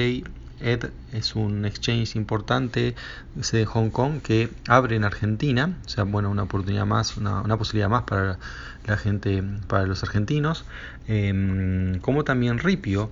[0.63, 2.95] Ed es un exchange importante
[3.35, 7.89] de Hong Kong que abre en Argentina, o sea, bueno, una oportunidad más, una, posibilidad
[7.89, 8.39] más para
[8.85, 10.65] la gente, para los argentinos,
[11.07, 13.11] em, como también Ripio,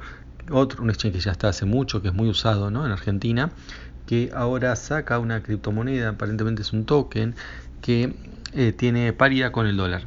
[0.51, 2.85] otro un exchange que ya está hace mucho, que es muy usado ¿no?
[2.85, 3.51] en Argentina,
[4.07, 7.35] que ahora saca una criptomoneda, aparentemente es un token,
[7.81, 8.15] que
[8.53, 10.03] eh, tiene paridad con el dólar.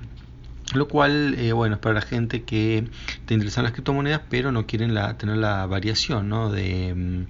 [0.74, 2.88] Lo cual, eh, bueno, es para la gente que
[3.26, 6.50] te interesan las criptomonedas, pero no quieren la, tener la variación, ¿no?
[6.50, 7.26] De, mm,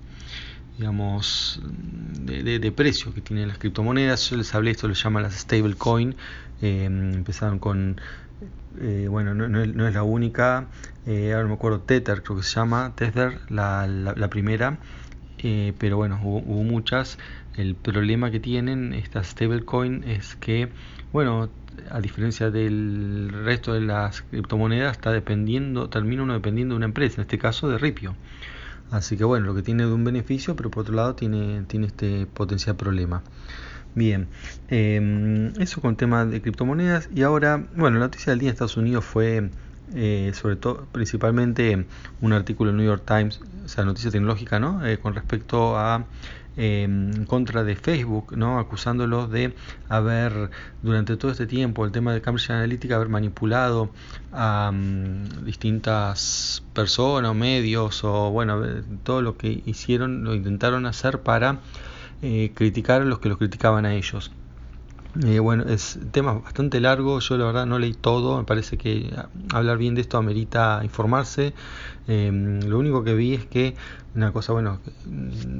[0.79, 1.61] digamos,
[2.21, 4.31] de, precio que tienen las criptomonedas.
[4.31, 6.15] Yo les hablé, esto lo llaman las stablecoin.
[6.61, 8.01] Eh, empezaron con,
[8.81, 10.69] eh, bueno, no, es, la única.
[11.07, 14.79] ahora no me acuerdo, Tether creo que se llama, Tether, la, la, primera.
[15.79, 17.19] Pero bueno, hubo, hubo muchas.
[17.57, 20.69] El problema que tienen estas stablecoin es que,
[21.13, 21.51] bueno,
[21.91, 27.17] a diferencia del resto de las criptomonedas, está dependiendo, termina uno dependiendo de una empresa,
[27.17, 28.15] en este caso de Ripio.
[28.91, 31.87] Así que bueno, lo que tiene de un beneficio, pero por otro lado tiene, tiene
[31.87, 33.23] este potencial problema.
[33.95, 34.29] Bien,
[34.69, 37.09] em, eso con tema de criptomonedas.
[37.15, 39.51] Y ahora, bueno, la noticia del día en Estados Unidos fue
[39.95, 41.87] eh, sobre todo, principalmente
[42.21, 44.85] un artículo en New York Times, o sea, noticia tecnológica, ¿no?
[44.85, 46.07] Eh, con respecto a
[46.57, 48.59] en contra de Facebook, ¿no?
[48.59, 49.55] acusándolos de
[49.89, 50.51] haber
[50.83, 53.91] durante todo este tiempo el tema de Cambridge Analytica haber manipulado
[54.33, 58.63] a mm, distintas personas o medios o bueno
[59.03, 61.61] todo lo que hicieron lo intentaron hacer para
[62.21, 64.31] eh, criticar a los que los criticaban a ellos.
[65.21, 69.15] Eh, bueno, es tema bastante largo, yo la verdad no leí todo, me parece que
[69.53, 71.53] hablar bien de esto amerita informarse.
[72.09, 73.77] Em, lo único que vi es que
[74.15, 74.81] una cosa, bueno,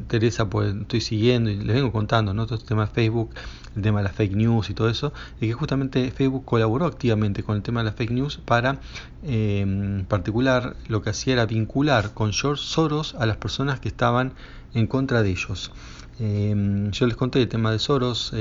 [0.09, 2.47] Teresa, pues estoy siguiendo y les vengo contando, ¿no?
[2.47, 3.35] Todo este tema de Facebook,
[3.77, 7.43] el tema de las fake news y todo eso, y que justamente Facebook colaboró activamente
[7.43, 8.81] con el tema de las fake news para,
[9.23, 13.89] em, en particular, lo que hacía era vincular con George Soros a las personas que
[13.89, 14.33] estaban
[14.73, 15.73] en contra de ellos.
[16.19, 18.33] Em, yo les conté el tema de Soros,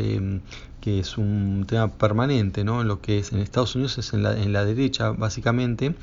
[0.82, 2.84] que es un tema permanente, ¿no?
[2.84, 5.96] Lo que es en Estados Unidos es en la, en la derecha, básicamente,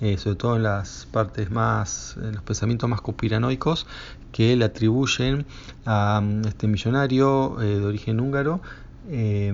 [0.00, 3.86] eh, sobre todo en las partes más, en los pensamientos más conspiranoicos,
[4.32, 5.46] que le atribuyen
[5.84, 8.60] a mm, este millonario eh, de origen húngaro
[9.08, 9.52] eh,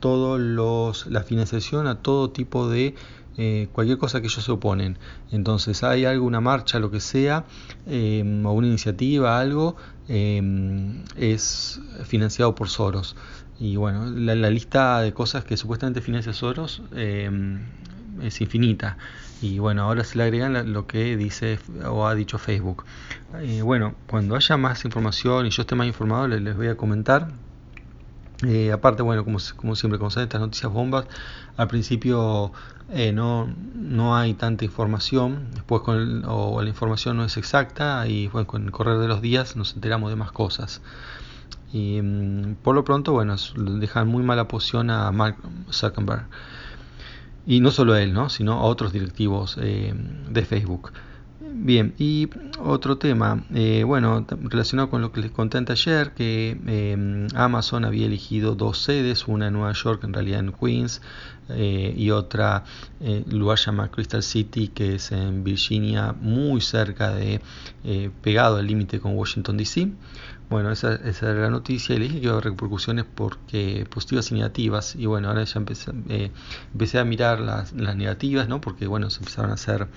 [0.00, 2.94] todos los, la financiación a todo tipo de
[3.36, 4.98] eh, cualquier cosa que ellos se oponen.
[5.30, 7.44] Entonces hay alguna marcha, lo que sea,
[7.86, 9.76] o una iniciativa, algo,
[10.08, 13.16] es financiado por Soros.
[13.62, 17.60] Y bueno, la, lista de cosas que supuestamente financia Soros em,
[18.20, 18.96] es infinita.
[19.40, 22.84] Y bueno, ahora se le agregan lo que dice o ha dicho Facebook.
[23.40, 27.28] Eh, bueno, cuando haya más información y yo esté más informado, les, voy a comentar.
[28.44, 31.06] Eh, aparte, bueno, como, siempre, como saben, estas noticias bombas,
[31.56, 32.50] al principio
[32.90, 33.46] eh, no,
[33.76, 38.64] no hay tanta información, después con o la información no es exacta y bueno, con
[38.64, 40.82] el correr de los días nos enteramos de más cosas.
[41.72, 45.36] Y mm, por lo pronto, bueno, dejan muy mala posición a Mark
[45.70, 46.26] Zuckerberg.
[47.46, 48.28] Y no solo a él, ¿no?
[48.28, 49.94] sino a otros directivos eh,
[50.30, 50.92] de Facebook.
[51.54, 52.30] Bien, y
[52.60, 58.06] otro tema, eh, bueno, relacionado con lo que les conté ayer, que eh, Amazon había
[58.06, 61.02] elegido dos sedes, una en Nueva York, en realidad en Queens,
[61.54, 62.64] y otra
[63.26, 67.42] lugar llamado Crystal City, que es en Virginia, muy cerca de,
[68.22, 69.90] pegado al límite con Washington DC.
[70.52, 74.34] Bueno, esa, esa, era la noticia y le dije que iba repercusiones porque positivas y
[74.34, 74.94] negativas.
[74.96, 76.30] Y bueno, ahora ya empecé, eh,
[76.74, 78.60] empecé a mirar las, las, negativas, ¿no?
[78.60, 79.88] Porque bueno, se empezaron a hacer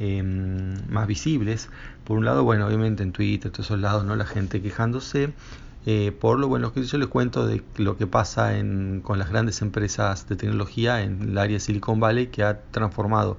[0.00, 1.68] em, más visibles.
[2.04, 4.16] Por un lado, bueno, obviamente en Twitter, todos esos lados, ¿no?
[4.16, 5.32] La gente quejándose.
[5.86, 9.30] Eh, por lo bueno que yo les cuento de lo que pasa en, con las
[9.30, 13.38] grandes empresas de tecnología en el área de Silicon Valley que ha transformado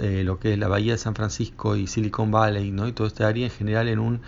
[0.00, 2.86] eh, lo que es la bahía de San Francisco y Silicon Valley ¿no?
[2.88, 4.20] y todo este área en general en un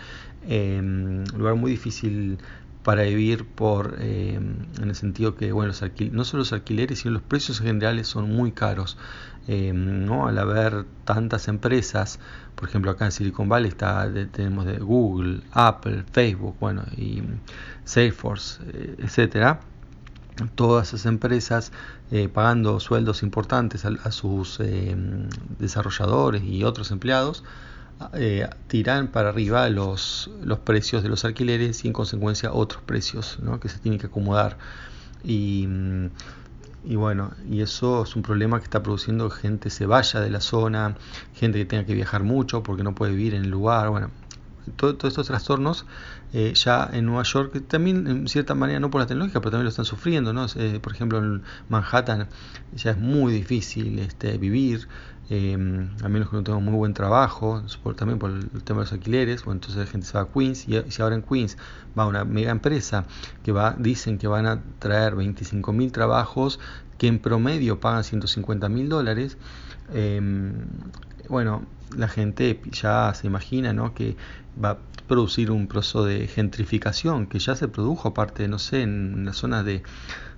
[0.43, 2.39] un lugar muy difícil
[2.83, 7.13] para vivir por em, en el sentido que bueno los no solo los alquileres sino
[7.13, 8.97] los precios en generales son muy caros
[9.47, 10.27] em, ¿no?
[10.27, 12.19] al haber tantas empresas
[12.55, 17.21] por ejemplo acá en Silicon Valley está tenemos de Google Apple Facebook bueno y
[17.85, 19.59] Salesforce eh, etcétera
[20.49, 21.71] todas esas empresas
[22.11, 25.27] eh, pagando sueldos importantes a sus em,
[25.59, 27.43] desarrolladores y otros empleados
[28.13, 33.37] eh, tiran para arriba los, los precios de los alquileres y en consecuencia otros precios
[33.61, 34.57] que se tienen que acomodar.
[35.23, 35.67] Y,
[36.83, 40.41] y, bueno, y eso es un problema que está produciendo gente se vaya de la
[40.41, 40.95] zona,
[41.35, 43.89] gente que tenga que viajar mucho porque no puede vivir en el lugar.
[43.89, 44.09] Bueno,
[44.75, 45.85] todos estos trastornos
[46.33, 49.65] eh, ya en Nueva York, también en cierta manera no por la tecnología, pero también
[49.65, 50.33] lo están sufriendo.
[50.33, 50.45] ¿no?
[50.55, 52.27] Eh, por ejemplo, en Manhattan
[52.73, 54.87] ya es muy difícil este, vivir.
[55.33, 57.63] Em, a menos que no tenga muy buen trabajo,
[57.95, 60.67] también por el tema de los alquileres, bueno, entonces la gente se va a Queens
[60.67, 61.57] y, si ahora en Queens
[61.97, 63.05] va una mega empresa
[63.41, 66.59] que va, dicen que van a traer 25 mil trabajos
[66.97, 69.37] que en promedio pagan 150 mil dólares,
[69.93, 70.51] em,
[71.29, 71.63] bueno,
[71.95, 73.93] la gente ya se imagina ¿no?
[73.93, 74.15] que
[74.63, 79.33] va, producir un proceso de gentrificación que ya se produjo aparte, no sé, en la
[79.33, 79.83] zona de,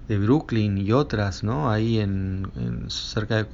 [0.07, 1.69] de Brooklyn y otras, ¿no?
[1.69, 2.49] Ahí en,
[2.87, 3.47] cerca de, eh,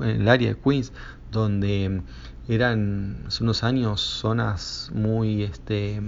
[0.00, 0.92] en el área de Queens,
[1.32, 2.02] donde
[2.48, 6.00] eran hace unos años zonas muy, este,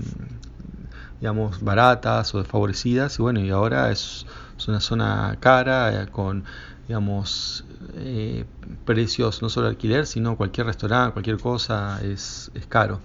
[1.21, 4.27] digamos, baratas o desfavorecidas y bueno, y ahora es,
[4.69, 6.45] una zona cara eh, con,
[6.89, 7.65] digamos,
[7.95, 8.45] eh,
[8.85, 13.01] precios no solo alquiler, sino cualquier restaurante, cualquier cosa es, es caro.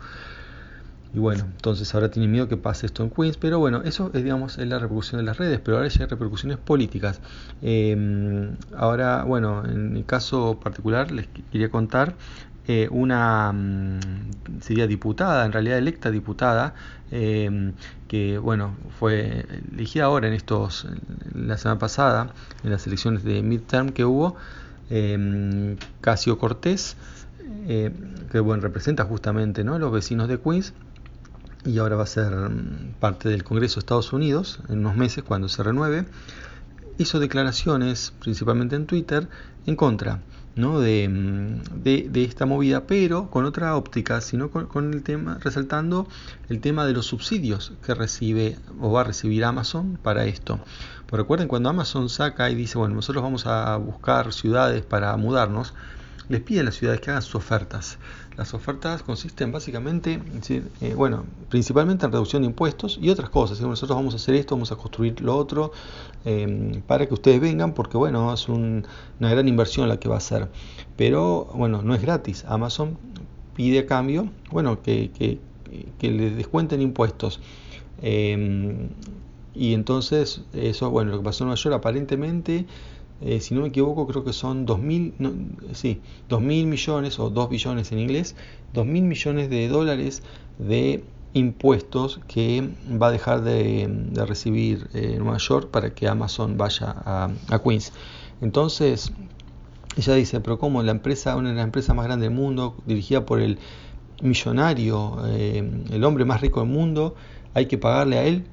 [1.12, 4.24] Y bueno, entonces ahora tiene miedo que pase esto en Queens, pero bueno, eso es,
[4.24, 7.20] digamos, es la repercusión de las redes, pero ahora ya hay repercusiones políticas.
[7.62, 12.16] Em, ahora, bueno, en mi caso particular les quería contar
[12.72, 16.76] eh, una mm, sería diputada, en realidad electa diputada,
[17.10, 17.74] em,
[18.08, 19.44] que bueno, fue
[19.74, 20.86] elegida ahora en estos,
[21.34, 22.32] la semana pasada,
[22.64, 24.36] en las elecciones de midterm que hubo,
[24.92, 26.96] eh, Casio Cortés,
[27.68, 27.92] eh,
[28.32, 29.80] que bueno, representa justamente ¿no?
[29.80, 30.74] los vecinos de Queens
[31.66, 35.24] y ahora va a ser mm, parte del Congreso de Estados Unidos en unos meses
[35.24, 36.06] cuando se renueve,
[37.00, 39.28] hizo declaraciones, principalmente en Twitter,
[39.66, 40.22] en contra
[40.60, 40.80] ¿no?
[40.80, 46.08] de, mm, de, esta movida, pero con otra óptica, sino con, el tema, resaltando
[46.50, 50.60] el tema de los subsidios que recibe o va a recibir Amazon para esto.
[51.12, 55.74] Recuerden cuando Amazon saca y dice, bueno, nosotros vamos a buscar ciudades para mudarnos,
[56.30, 57.98] les piden a las ciudades que hagan sus ofertas.
[58.38, 60.22] Las ofertas consisten básicamente,
[60.80, 63.60] eh, bueno, principalmente en reducción de impuestos y otras cosas.
[63.60, 65.74] Nosotros vamos a hacer esto, vamos a construir lo otro,
[66.24, 68.84] em, para que ustedes vengan, porque bueno, es una
[69.20, 70.48] gran inversión la que va a hacer.
[70.96, 72.46] Pero bueno, no es gratis.
[72.48, 72.98] Amazon
[73.56, 75.40] pide a cambio, bueno, que, que,
[75.98, 77.42] que les descuenten impuestos.
[78.02, 78.90] Em,
[79.54, 82.66] y entonces, eso, bueno, lo que pasó en Nueva York aparentemente
[83.22, 85.34] eh, si no me equivoco, creo que son 2.000 no,
[85.74, 86.02] sí,
[86.40, 88.36] mil millones o 2 billones en inglés,
[88.74, 90.24] 2.000 millones de dólares
[90.58, 91.04] de
[91.34, 97.60] impuestos que va a dejar de, recibir eh, Nueva York para que Amazon vaya a,
[97.64, 97.92] Queens.
[98.42, 99.12] Entonces,
[99.98, 100.82] ella dice, pero ¿cómo?
[100.82, 103.60] La empresa, una de las empresas más grandes del mundo, dirigida por el
[104.22, 107.16] millonario, eh, el hombre más rico del mundo,
[107.54, 108.46] hay que pagarle a él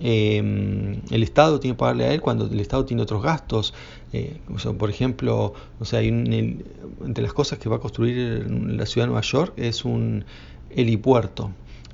[0.00, 3.74] el Estado tiene que pagarle a él cuando el Estado tiene otros gastos.
[4.12, 4.40] Eh,
[4.78, 9.22] por ejemplo, o sea, entre las cosas que va a construir la ciudad de Nueva
[9.22, 10.24] York es un
[10.70, 11.50] helipuerto.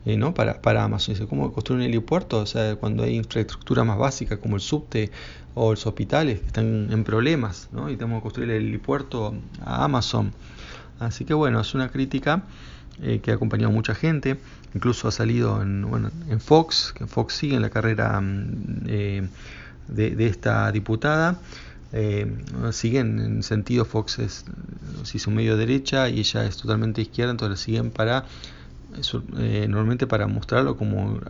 [0.07, 0.35] Eh, ¿no?
[0.35, 1.15] para, para Amazon.
[1.15, 2.41] Dice, ¿cómo construir un helipuerto?
[2.41, 5.11] O sea, cuando hay infraestructura más básica como el subte
[5.55, 7.89] o los hospitales que están en problemas, ¿no?
[7.89, 9.35] y tenemos que construir el helipuerto
[9.65, 10.33] a Amazon.
[10.99, 12.43] Así que bueno, es una crítica
[13.03, 14.39] eh, que ha acompañado a mucha gente,
[14.75, 19.29] incluso ha salido en, bueno, en Fox, que Fox sigue en la carrera mm, eh,
[19.89, 21.39] de, esta diputada.
[21.97, 22.27] Eh,
[22.73, 24.45] siguen en sentido Fox es
[25.05, 28.25] si un medio derecha y ella es totalmente izquierda entonces siguen para
[29.69, 31.21] normalmente para mostrarlo como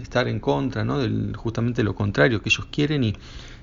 [0.00, 0.98] estar en contra ¿no?
[0.98, 3.14] del justamente lo contrario que ellos quieren y,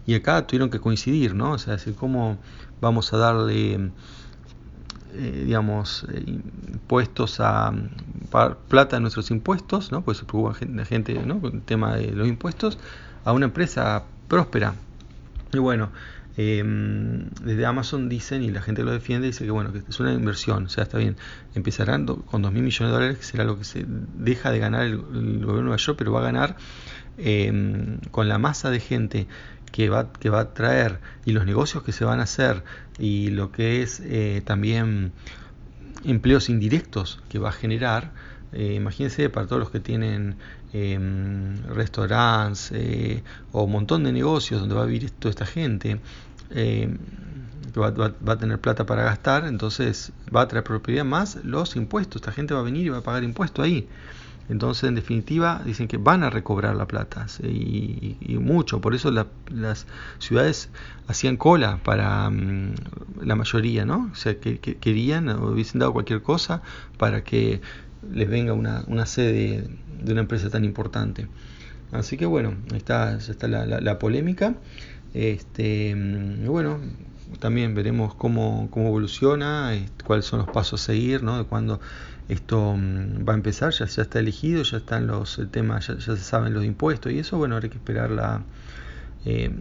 [0.06, 2.38] y acá tuvieron que coincidir no o sea decir cómo
[2.82, 3.90] vamos a darle
[5.20, 7.74] eh, digamos, eh, impuestos a,
[8.68, 10.02] plata de nuestros impuestos, ¿no?
[10.02, 12.78] pues se preocupa la gente con el tema de los impuestos,
[13.26, 14.76] a una empresa próspera.
[15.54, 15.90] Y bueno,
[16.38, 20.14] em, desde Amazon dicen, y la gente lo defiende, dice que bueno, que es una
[20.14, 21.18] inversión, o sea, está bien,
[21.56, 24.84] empezarán con 2 mil millones de dólares, que será lo que se deja de ganar
[24.84, 26.56] el, gobierno de Nueva York, pero va a ganar
[27.18, 29.28] em, con la masa de gente
[29.72, 32.64] que va, que va a traer y los negocios que se van a hacer
[33.00, 35.12] y lo que es eh, también
[36.04, 38.12] empleos indirectos que va a generar,
[38.54, 40.36] eh, imagínense para todos los que tienen
[40.74, 46.00] em, restaurantes eh, o un montón de negocios donde va a vivir toda esta gente,
[46.52, 46.98] em,
[47.74, 51.76] que va, va, a tener plata para gastar, entonces va a traer propiedad más los
[51.76, 53.88] impuestos, esta gente va a venir y va a pagar impuestos ahí.
[54.50, 58.80] Entonces, en definitiva, dicen que van a recobrar la plata y, mucho.
[58.80, 59.86] Por eso las
[60.20, 60.70] ciudades
[61.08, 62.76] hacían cola para mm,
[63.24, 64.10] la mayoría, ¿no?
[64.12, 66.62] O sea, que, querían o hubiesen dado cualquier cosa
[66.98, 67.62] para que
[68.14, 69.68] les venga una, una sede
[70.02, 71.28] de una empresa tan importante.
[71.92, 74.56] Así que bueno, ahí está, está la, polémica.
[75.14, 75.96] Este,
[76.46, 76.80] bueno,
[77.40, 79.74] también veremos cómo, cómo evoluciona,
[80.06, 81.38] cuáles son los pasos a seguir, ¿no?
[81.38, 81.80] De cuándo
[82.30, 86.54] esto mm, va a empezar, ya, está elegido, ya están los temas, ya, se saben
[86.54, 88.42] los impuestos y eso, bueno, habrá que esperar la,
[89.26, 89.52] eh,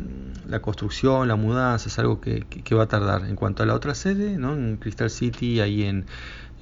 [0.49, 2.45] la construcción, la mudanza, es algo que,
[2.75, 3.25] va a tardar.
[3.27, 4.55] En cuanto a la otra sede, ¿no?
[4.55, 6.07] en Crystal City, ahí en,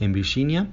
[0.01, 0.69] en Virginia,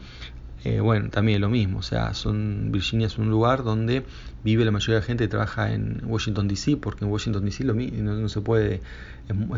[0.64, 4.04] eh, bueno, también lo mismo, o sea, son, Virginia es un lugar donde
[4.44, 7.64] vive la mayoría de la gente que trabaja en Washington DC, porque en Washington DC
[7.64, 8.82] no, se puede,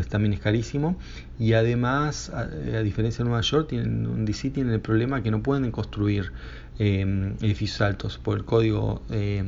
[0.09, 0.97] también es carísimo,
[1.39, 2.45] y además, a,
[2.81, 6.31] diferencia de Nueva York, tienen, en DC tienen el problema que no pueden construir
[6.79, 7.01] eh,
[7.41, 9.43] edificios altos por el código, eh,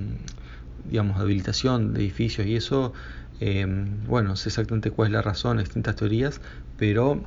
[0.89, 2.93] digamos, de habilitación de edificios, y eso,
[3.39, 3.65] eh,
[4.07, 6.41] bueno, no sé exactamente cuál es la razón, distintas teorías,
[6.77, 7.21] pero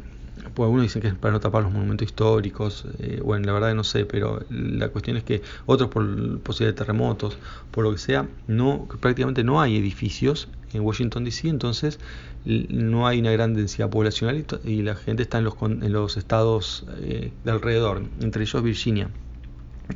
[0.54, 3.74] pues algunos dicen que es para no tapar los monumentos históricos, eh, bueno, la verdad
[3.74, 7.38] no sé, pero la cuestión es que otros por posibilidad de terremotos,
[7.70, 11.98] por lo que sea, no prácticamente no hay edificios en Washington DC, entonces
[12.44, 16.86] no hay una gran densidad poblacional y, la gente está en los, en los estados
[17.00, 19.10] eh, de alrededor, entre ellos Virginia.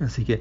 [0.00, 0.40] Así que,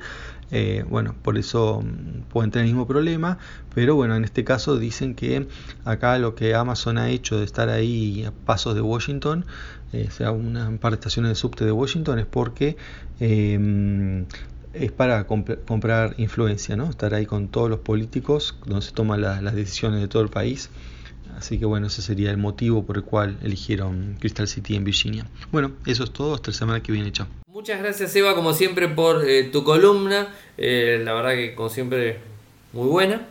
[0.51, 3.37] eh, bueno, por eso mm, pueden tener el mismo problema,
[3.73, 5.47] pero bueno, en este caso dicen que
[5.85, 9.45] acá lo que Amazon ha hecho de estar ahí a pasos de Washington,
[9.93, 12.77] eh, sea una par de estaciones de subte de Washington, es porque
[13.19, 14.25] em,
[14.73, 16.89] es para comprar influencia, ¿no?
[16.89, 20.69] Estar ahí con todos los políticos, donde se toman las decisiones de todo el país.
[21.37, 25.25] Así que bueno, ese sería el motivo por el cual eligieron Crystal City en Virginia.
[25.51, 27.27] Bueno, eso es todo, hasta la semana que viene, chao.
[27.47, 30.29] Muchas gracias Eva, como siempre, por eh, tu columna.
[30.57, 32.19] Eh, la verdad que como siempre,
[32.73, 33.27] muy buena.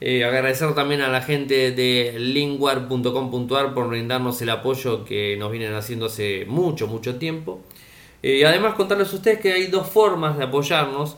[0.00, 5.74] Eh, agradecer también a la gente de lingwar.com.ar por brindarnos el apoyo que nos vienen
[5.74, 7.60] haciendo hace mucho, mucho tiempo.
[8.22, 11.16] y además contarles a ustedes que hay dos formas de apoyarnos.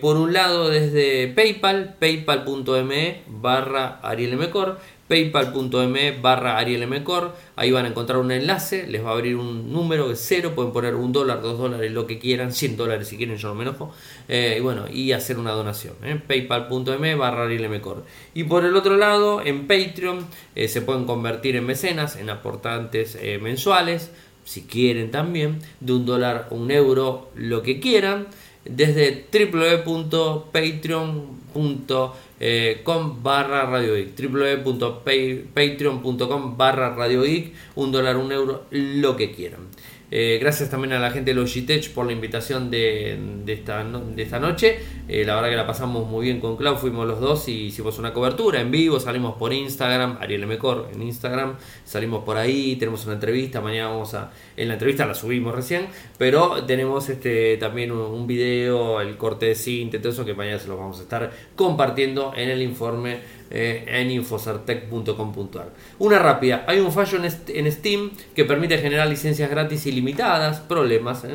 [0.00, 4.78] por un lado desde PayPal, paypal.me barra arielmcor
[5.10, 10.08] paypal.me barra arielmcor, ahí van a encontrar un enlace, les va a abrir un número
[10.08, 13.36] de cero, pueden poner un dólar, dos dólares, lo que quieran, 100 dólares si quieren,
[13.36, 13.92] yo no me enojo,
[14.28, 18.04] eh, y bueno, y hacer una donación, eh, paypal.me barra arielmcor.
[18.34, 23.18] Y por el otro lado, en Patreon eh, se pueden convertir en mecenas, en aportantes
[23.42, 24.12] mensuales,
[24.44, 28.28] si quieren también, de un dólar, un euro, lo que quieran,
[28.64, 39.16] desde www.patreon.com eh, con barra Radio www.patreon.com barra Radio Geek, un dólar, un euro, lo
[39.16, 39.68] que quieran.
[40.12, 43.12] Eh, gracias también a la gente de Logitech por la invitación de,
[43.46, 44.78] esta, de esta, noche.
[45.08, 47.98] Eh, la verdad que la pasamos muy bien con Clau, fuimos los dos y hicimos
[47.98, 53.04] una cobertura en vivo, salimos por Instagram, Ariel Mecor en Instagram, salimos por ahí, tenemos
[53.04, 54.32] una entrevista, mañana vamos a...
[54.56, 55.86] En la entrevista la subimos recién,
[56.18, 60.68] pero tenemos este también un, video, el corte de cinta, todo eso que mañana se
[60.68, 63.20] lo vamos a estar compartiendo en el informe
[63.50, 65.70] eh, en infosartec.com.ar.
[65.98, 71.30] Una rápida, hay un fallo en, Steam que permite generar licencias gratis ilimitadas, problemas, ¿eh?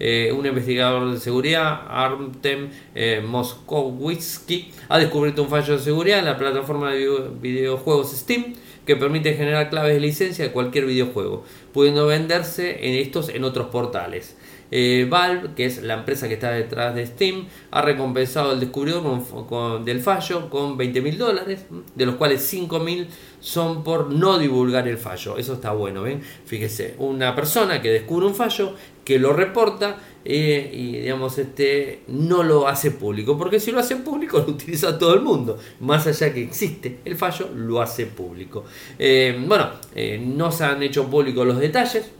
[0.00, 2.70] eh, un investigador de seguridad, Artem
[3.26, 8.54] Moskowitsky, ha descubierto un fallo de seguridad en la plataforma de videojuegos Steam
[8.86, 13.68] que permite generar claves de licencia de cualquier videojuego, pudiendo venderse en estos en otros
[13.68, 14.36] portales.
[14.74, 19.02] Eh, Valve, que es la empresa que está detrás de Steam, ha recompensado al descubridor
[19.46, 23.06] con, del fallo con 20 mil dólares, de los cuales 5 mil
[23.38, 25.36] son por no divulgar el fallo.
[25.36, 26.22] Eso está bueno, ¿ven?
[26.46, 32.44] Fíjese, una persona que descubre un fallo, que lo reporta eh, y digamos este no
[32.44, 36.32] lo hace público porque si lo hace público lo utiliza todo el mundo más allá
[36.32, 38.64] que existe el fallo lo hace público
[39.00, 39.70] eh, bueno
[40.20, 42.12] no se han hecho públicos los detalles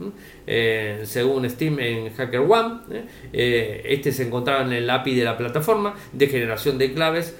[0.46, 2.80] eh, según Steam en HackerOne.
[2.90, 3.04] ¿eh?
[3.32, 7.36] Eh, este se encontraba en el API de la plataforma de generación de claves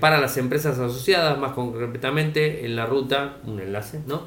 [0.00, 4.26] para las empresas asociadas, más concretamente en la ruta, un enlace, ¿no?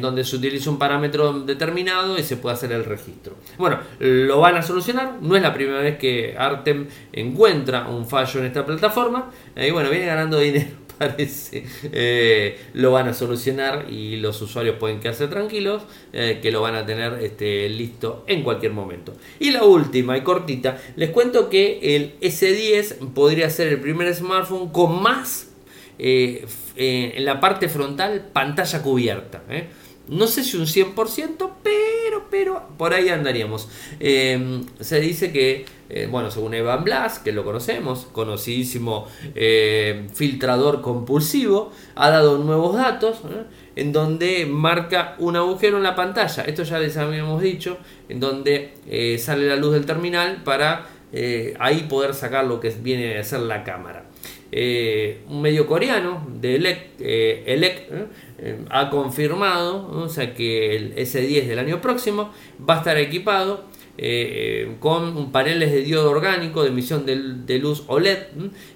[0.00, 3.36] donde se utiliza un parámetro determinado y se puede hacer el registro.
[3.58, 8.40] Bueno, lo van a solucionar, no es la primera vez que Artem encuentra un fallo
[8.40, 14.16] en esta plataforma, y bueno, viene ganando dinero parece, eh, lo van a solucionar y
[14.16, 15.82] los usuarios pueden quedarse tranquilos,
[16.12, 19.14] eh, que lo van a tener este, listo en cualquier momento.
[19.38, 24.68] Y la última y cortita, les cuento que el S10 podría ser el primer smartphone
[24.68, 25.48] con más
[25.98, 26.46] eh,
[26.76, 29.42] en la parte frontal pantalla cubierta.
[30.08, 33.68] No sé si un 100%, pero, pero por ahí andaríamos.
[34.00, 40.80] Em, se dice que, eh, bueno, según Evan Blas, que lo conocemos, conocidísimo eh, filtrador
[40.80, 43.44] compulsivo, ha dado nuevos datos ¿eh?
[43.76, 46.42] en donde marca un agujero en la pantalla.
[46.42, 47.78] Esto ya les habíamos dicho,
[48.08, 48.74] en donde
[49.18, 50.88] sale la luz del terminal para
[51.60, 54.09] ahí poder sacar lo que viene a ser la cámara.
[54.52, 57.86] Un medio coreano de ELEC, ELEC
[58.42, 62.30] eh, ha confirmado o sea, que el S10 del año próximo
[62.68, 63.64] va a estar equipado
[64.02, 68.28] eh, con paneles de diodo orgánico de emisión de, luz OLED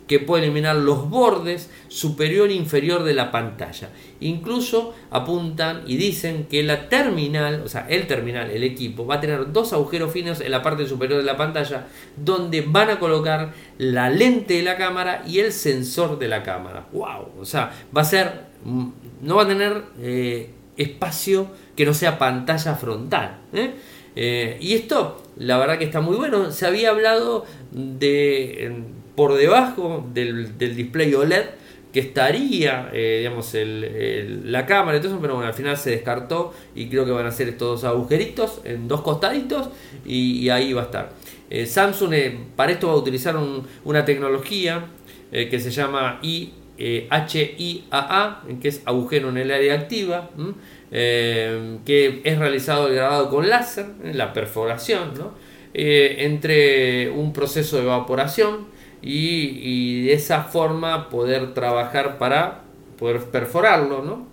[0.06, 3.88] que puede eliminar los bordes superior e inferior de la pantalla.
[4.20, 9.20] Incluso apuntan y dicen que la terminal, o sea, el terminal, el equipo, va a
[9.20, 11.86] tener dos agujeros finos en la parte superior de la pantalla
[12.18, 16.86] donde van a colocar la lente de la cámara y el sensor de la cámara.
[16.92, 17.40] ¡Wow!
[17.40, 18.88] O sea, va a ser, mm,
[19.22, 23.38] no va a tener eh, espacio que no sea pantalla frontal.
[23.54, 23.74] ¿eh?
[24.16, 26.50] Eh, y esto, la verdad que está muy bueno.
[26.50, 28.82] Se había hablado de
[29.14, 31.44] por debajo del, display OLED
[31.92, 36.52] que estaría, eh, digamos, la cámara y todo eso, pero bueno, al final se descartó
[36.74, 39.68] y creo que van a ser estos dos agujeritos en dos costaditos
[40.04, 41.12] y, ahí va a estar.
[41.66, 42.14] Samsung
[42.56, 43.36] para esto va a utilizar
[43.84, 44.86] una tecnología
[45.30, 46.18] que se llama
[46.78, 50.30] HIAA, que es agujero en el área activa.
[50.96, 55.10] Eh, que es realizado el grabado con láser, la perforación,
[55.72, 58.66] eh, entre un proceso de evaporación
[59.02, 62.62] y, de esa forma poder trabajar para
[62.96, 64.24] poder perforarlo.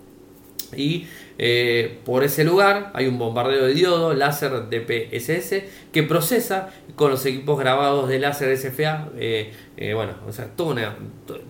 [0.76, 1.06] Y
[1.38, 7.24] eh, por ese lugar hay un bombardeo de diodo láser DPSS que procesa con los
[7.26, 9.08] equipos grabados de láser SFA.
[9.16, 10.74] Eh, eh, bueno, o sea, todo,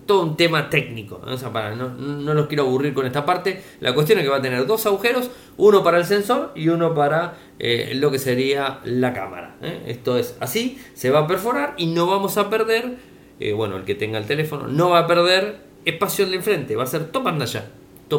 [0.05, 1.21] todo, un tema técnico.
[1.51, 3.61] para, no, no, los quiero aburrir con esta parte.
[3.81, 6.93] La cuestión es que va a tener dos agujeros, uno para el sensor y uno
[6.93, 7.35] para
[7.93, 9.55] lo que sería la cámara.
[9.85, 12.95] Esto es así, se va a perforar y no vamos a perder,
[13.55, 16.83] bueno, el que tenga el teléfono, no va a perder espacio en la enfrente, va
[16.83, 17.65] a ser top pantalla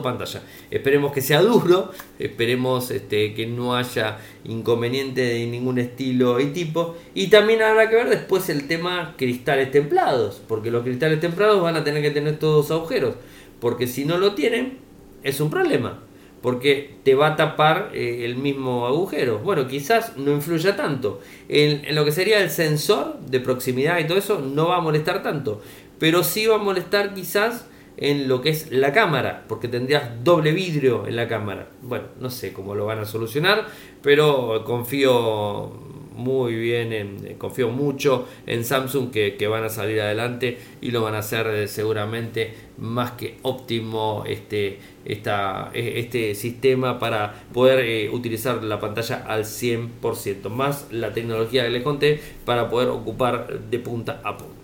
[0.03, 0.43] pantalla.
[0.71, 6.97] Esperemos que sea duro, esperemos este, que no haya inconveniente de ningún estilo y tipo.
[7.15, 11.77] Y también habrá que ver después el tema cristales templados, porque los cristales templados van
[11.77, 13.15] a tener que tener todos agujeros,
[13.61, 14.79] porque si no lo tienen,
[15.23, 16.01] es un problema.
[16.43, 19.39] Porque te va a tapar eh, el mismo agujero.
[19.39, 21.23] Bueno, quizás no influya tanto.
[21.49, 25.23] en lo que sería el sensor de proximidad y todo eso, no va a molestar
[25.23, 25.63] tanto.
[25.99, 27.65] Pero sí va a molestar quizás
[27.97, 31.69] en lo que es la cámara, porque tendrías doble vidrio en la cámara.
[31.83, 33.67] Bueno, no sé cómo lo van a solucionar,
[34.03, 35.73] pero confío
[36.15, 41.15] muy bien, en, confío mucho en Samsung que, van a salir adelante y lo van
[41.15, 48.11] a hacer eh, seguramente más que óptimo este, esta, e, este sistema para poder eh,
[48.11, 53.79] utilizar la pantalla al 100%, más la tecnología que les conté para poder ocupar de
[53.79, 54.64] punta a punta.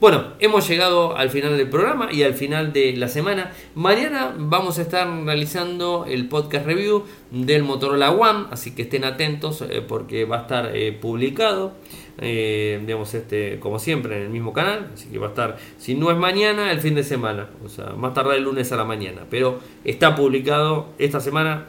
[0.00, 3.50] Bueno, hemos llegado al final del programa y al final de la semana.
[3.74, 9.60] Mañana vamos a estar realizando el podcast review del Motorola One, así que estén atentos
[9.62, 11.72] eh, porque va a estar eh, publicado.
[12.20, 14.88] Eh, digamos, este, como siempre, en el mismo canal.
[14.94, 17.48] Así que va a estar, si no es mañana, el fin de semana.
[17.64, 19.22] O sea, más tarde el lunes a la mañana.
[19.28, 21.66] Pero está publicado esta semana,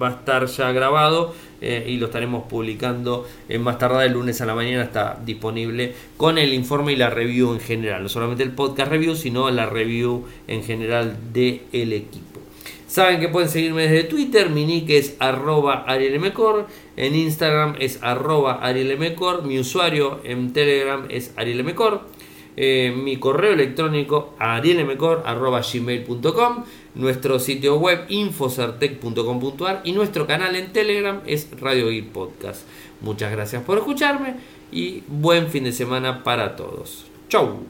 [0.00, 1.34] va a estar ya grabado
[1.64, 4.84] eh, y lo estaremos publicando en más tardar el lunes a la mañana.
[4.84, 8.02] Está disponible con el informe y la review en general.
[8.02, 12.40] No solamente el podcast review, sino la review en general del el equipo.
[12.86, 18.60] Saben que pueden seguirme desde Twitter, mi nick es arroba arielmcor, en Instagram es arroba
[18.62, 22.02] arielmcor, mi usuario en Telegram es arielmcor,
[22.56, 31.48] eh, mi correo electrónico arielmcor.gmail.com nuestro sitio web infocertec.com.ar y nuestro canal en Telegram es
[31.60, 32.62] Radio Podcast.
[33.00, 34.36] Muchas gracias por escucharme
[34.70, 37.06] y buen fin de semana para todos.
[37.28, 37.64] Chau.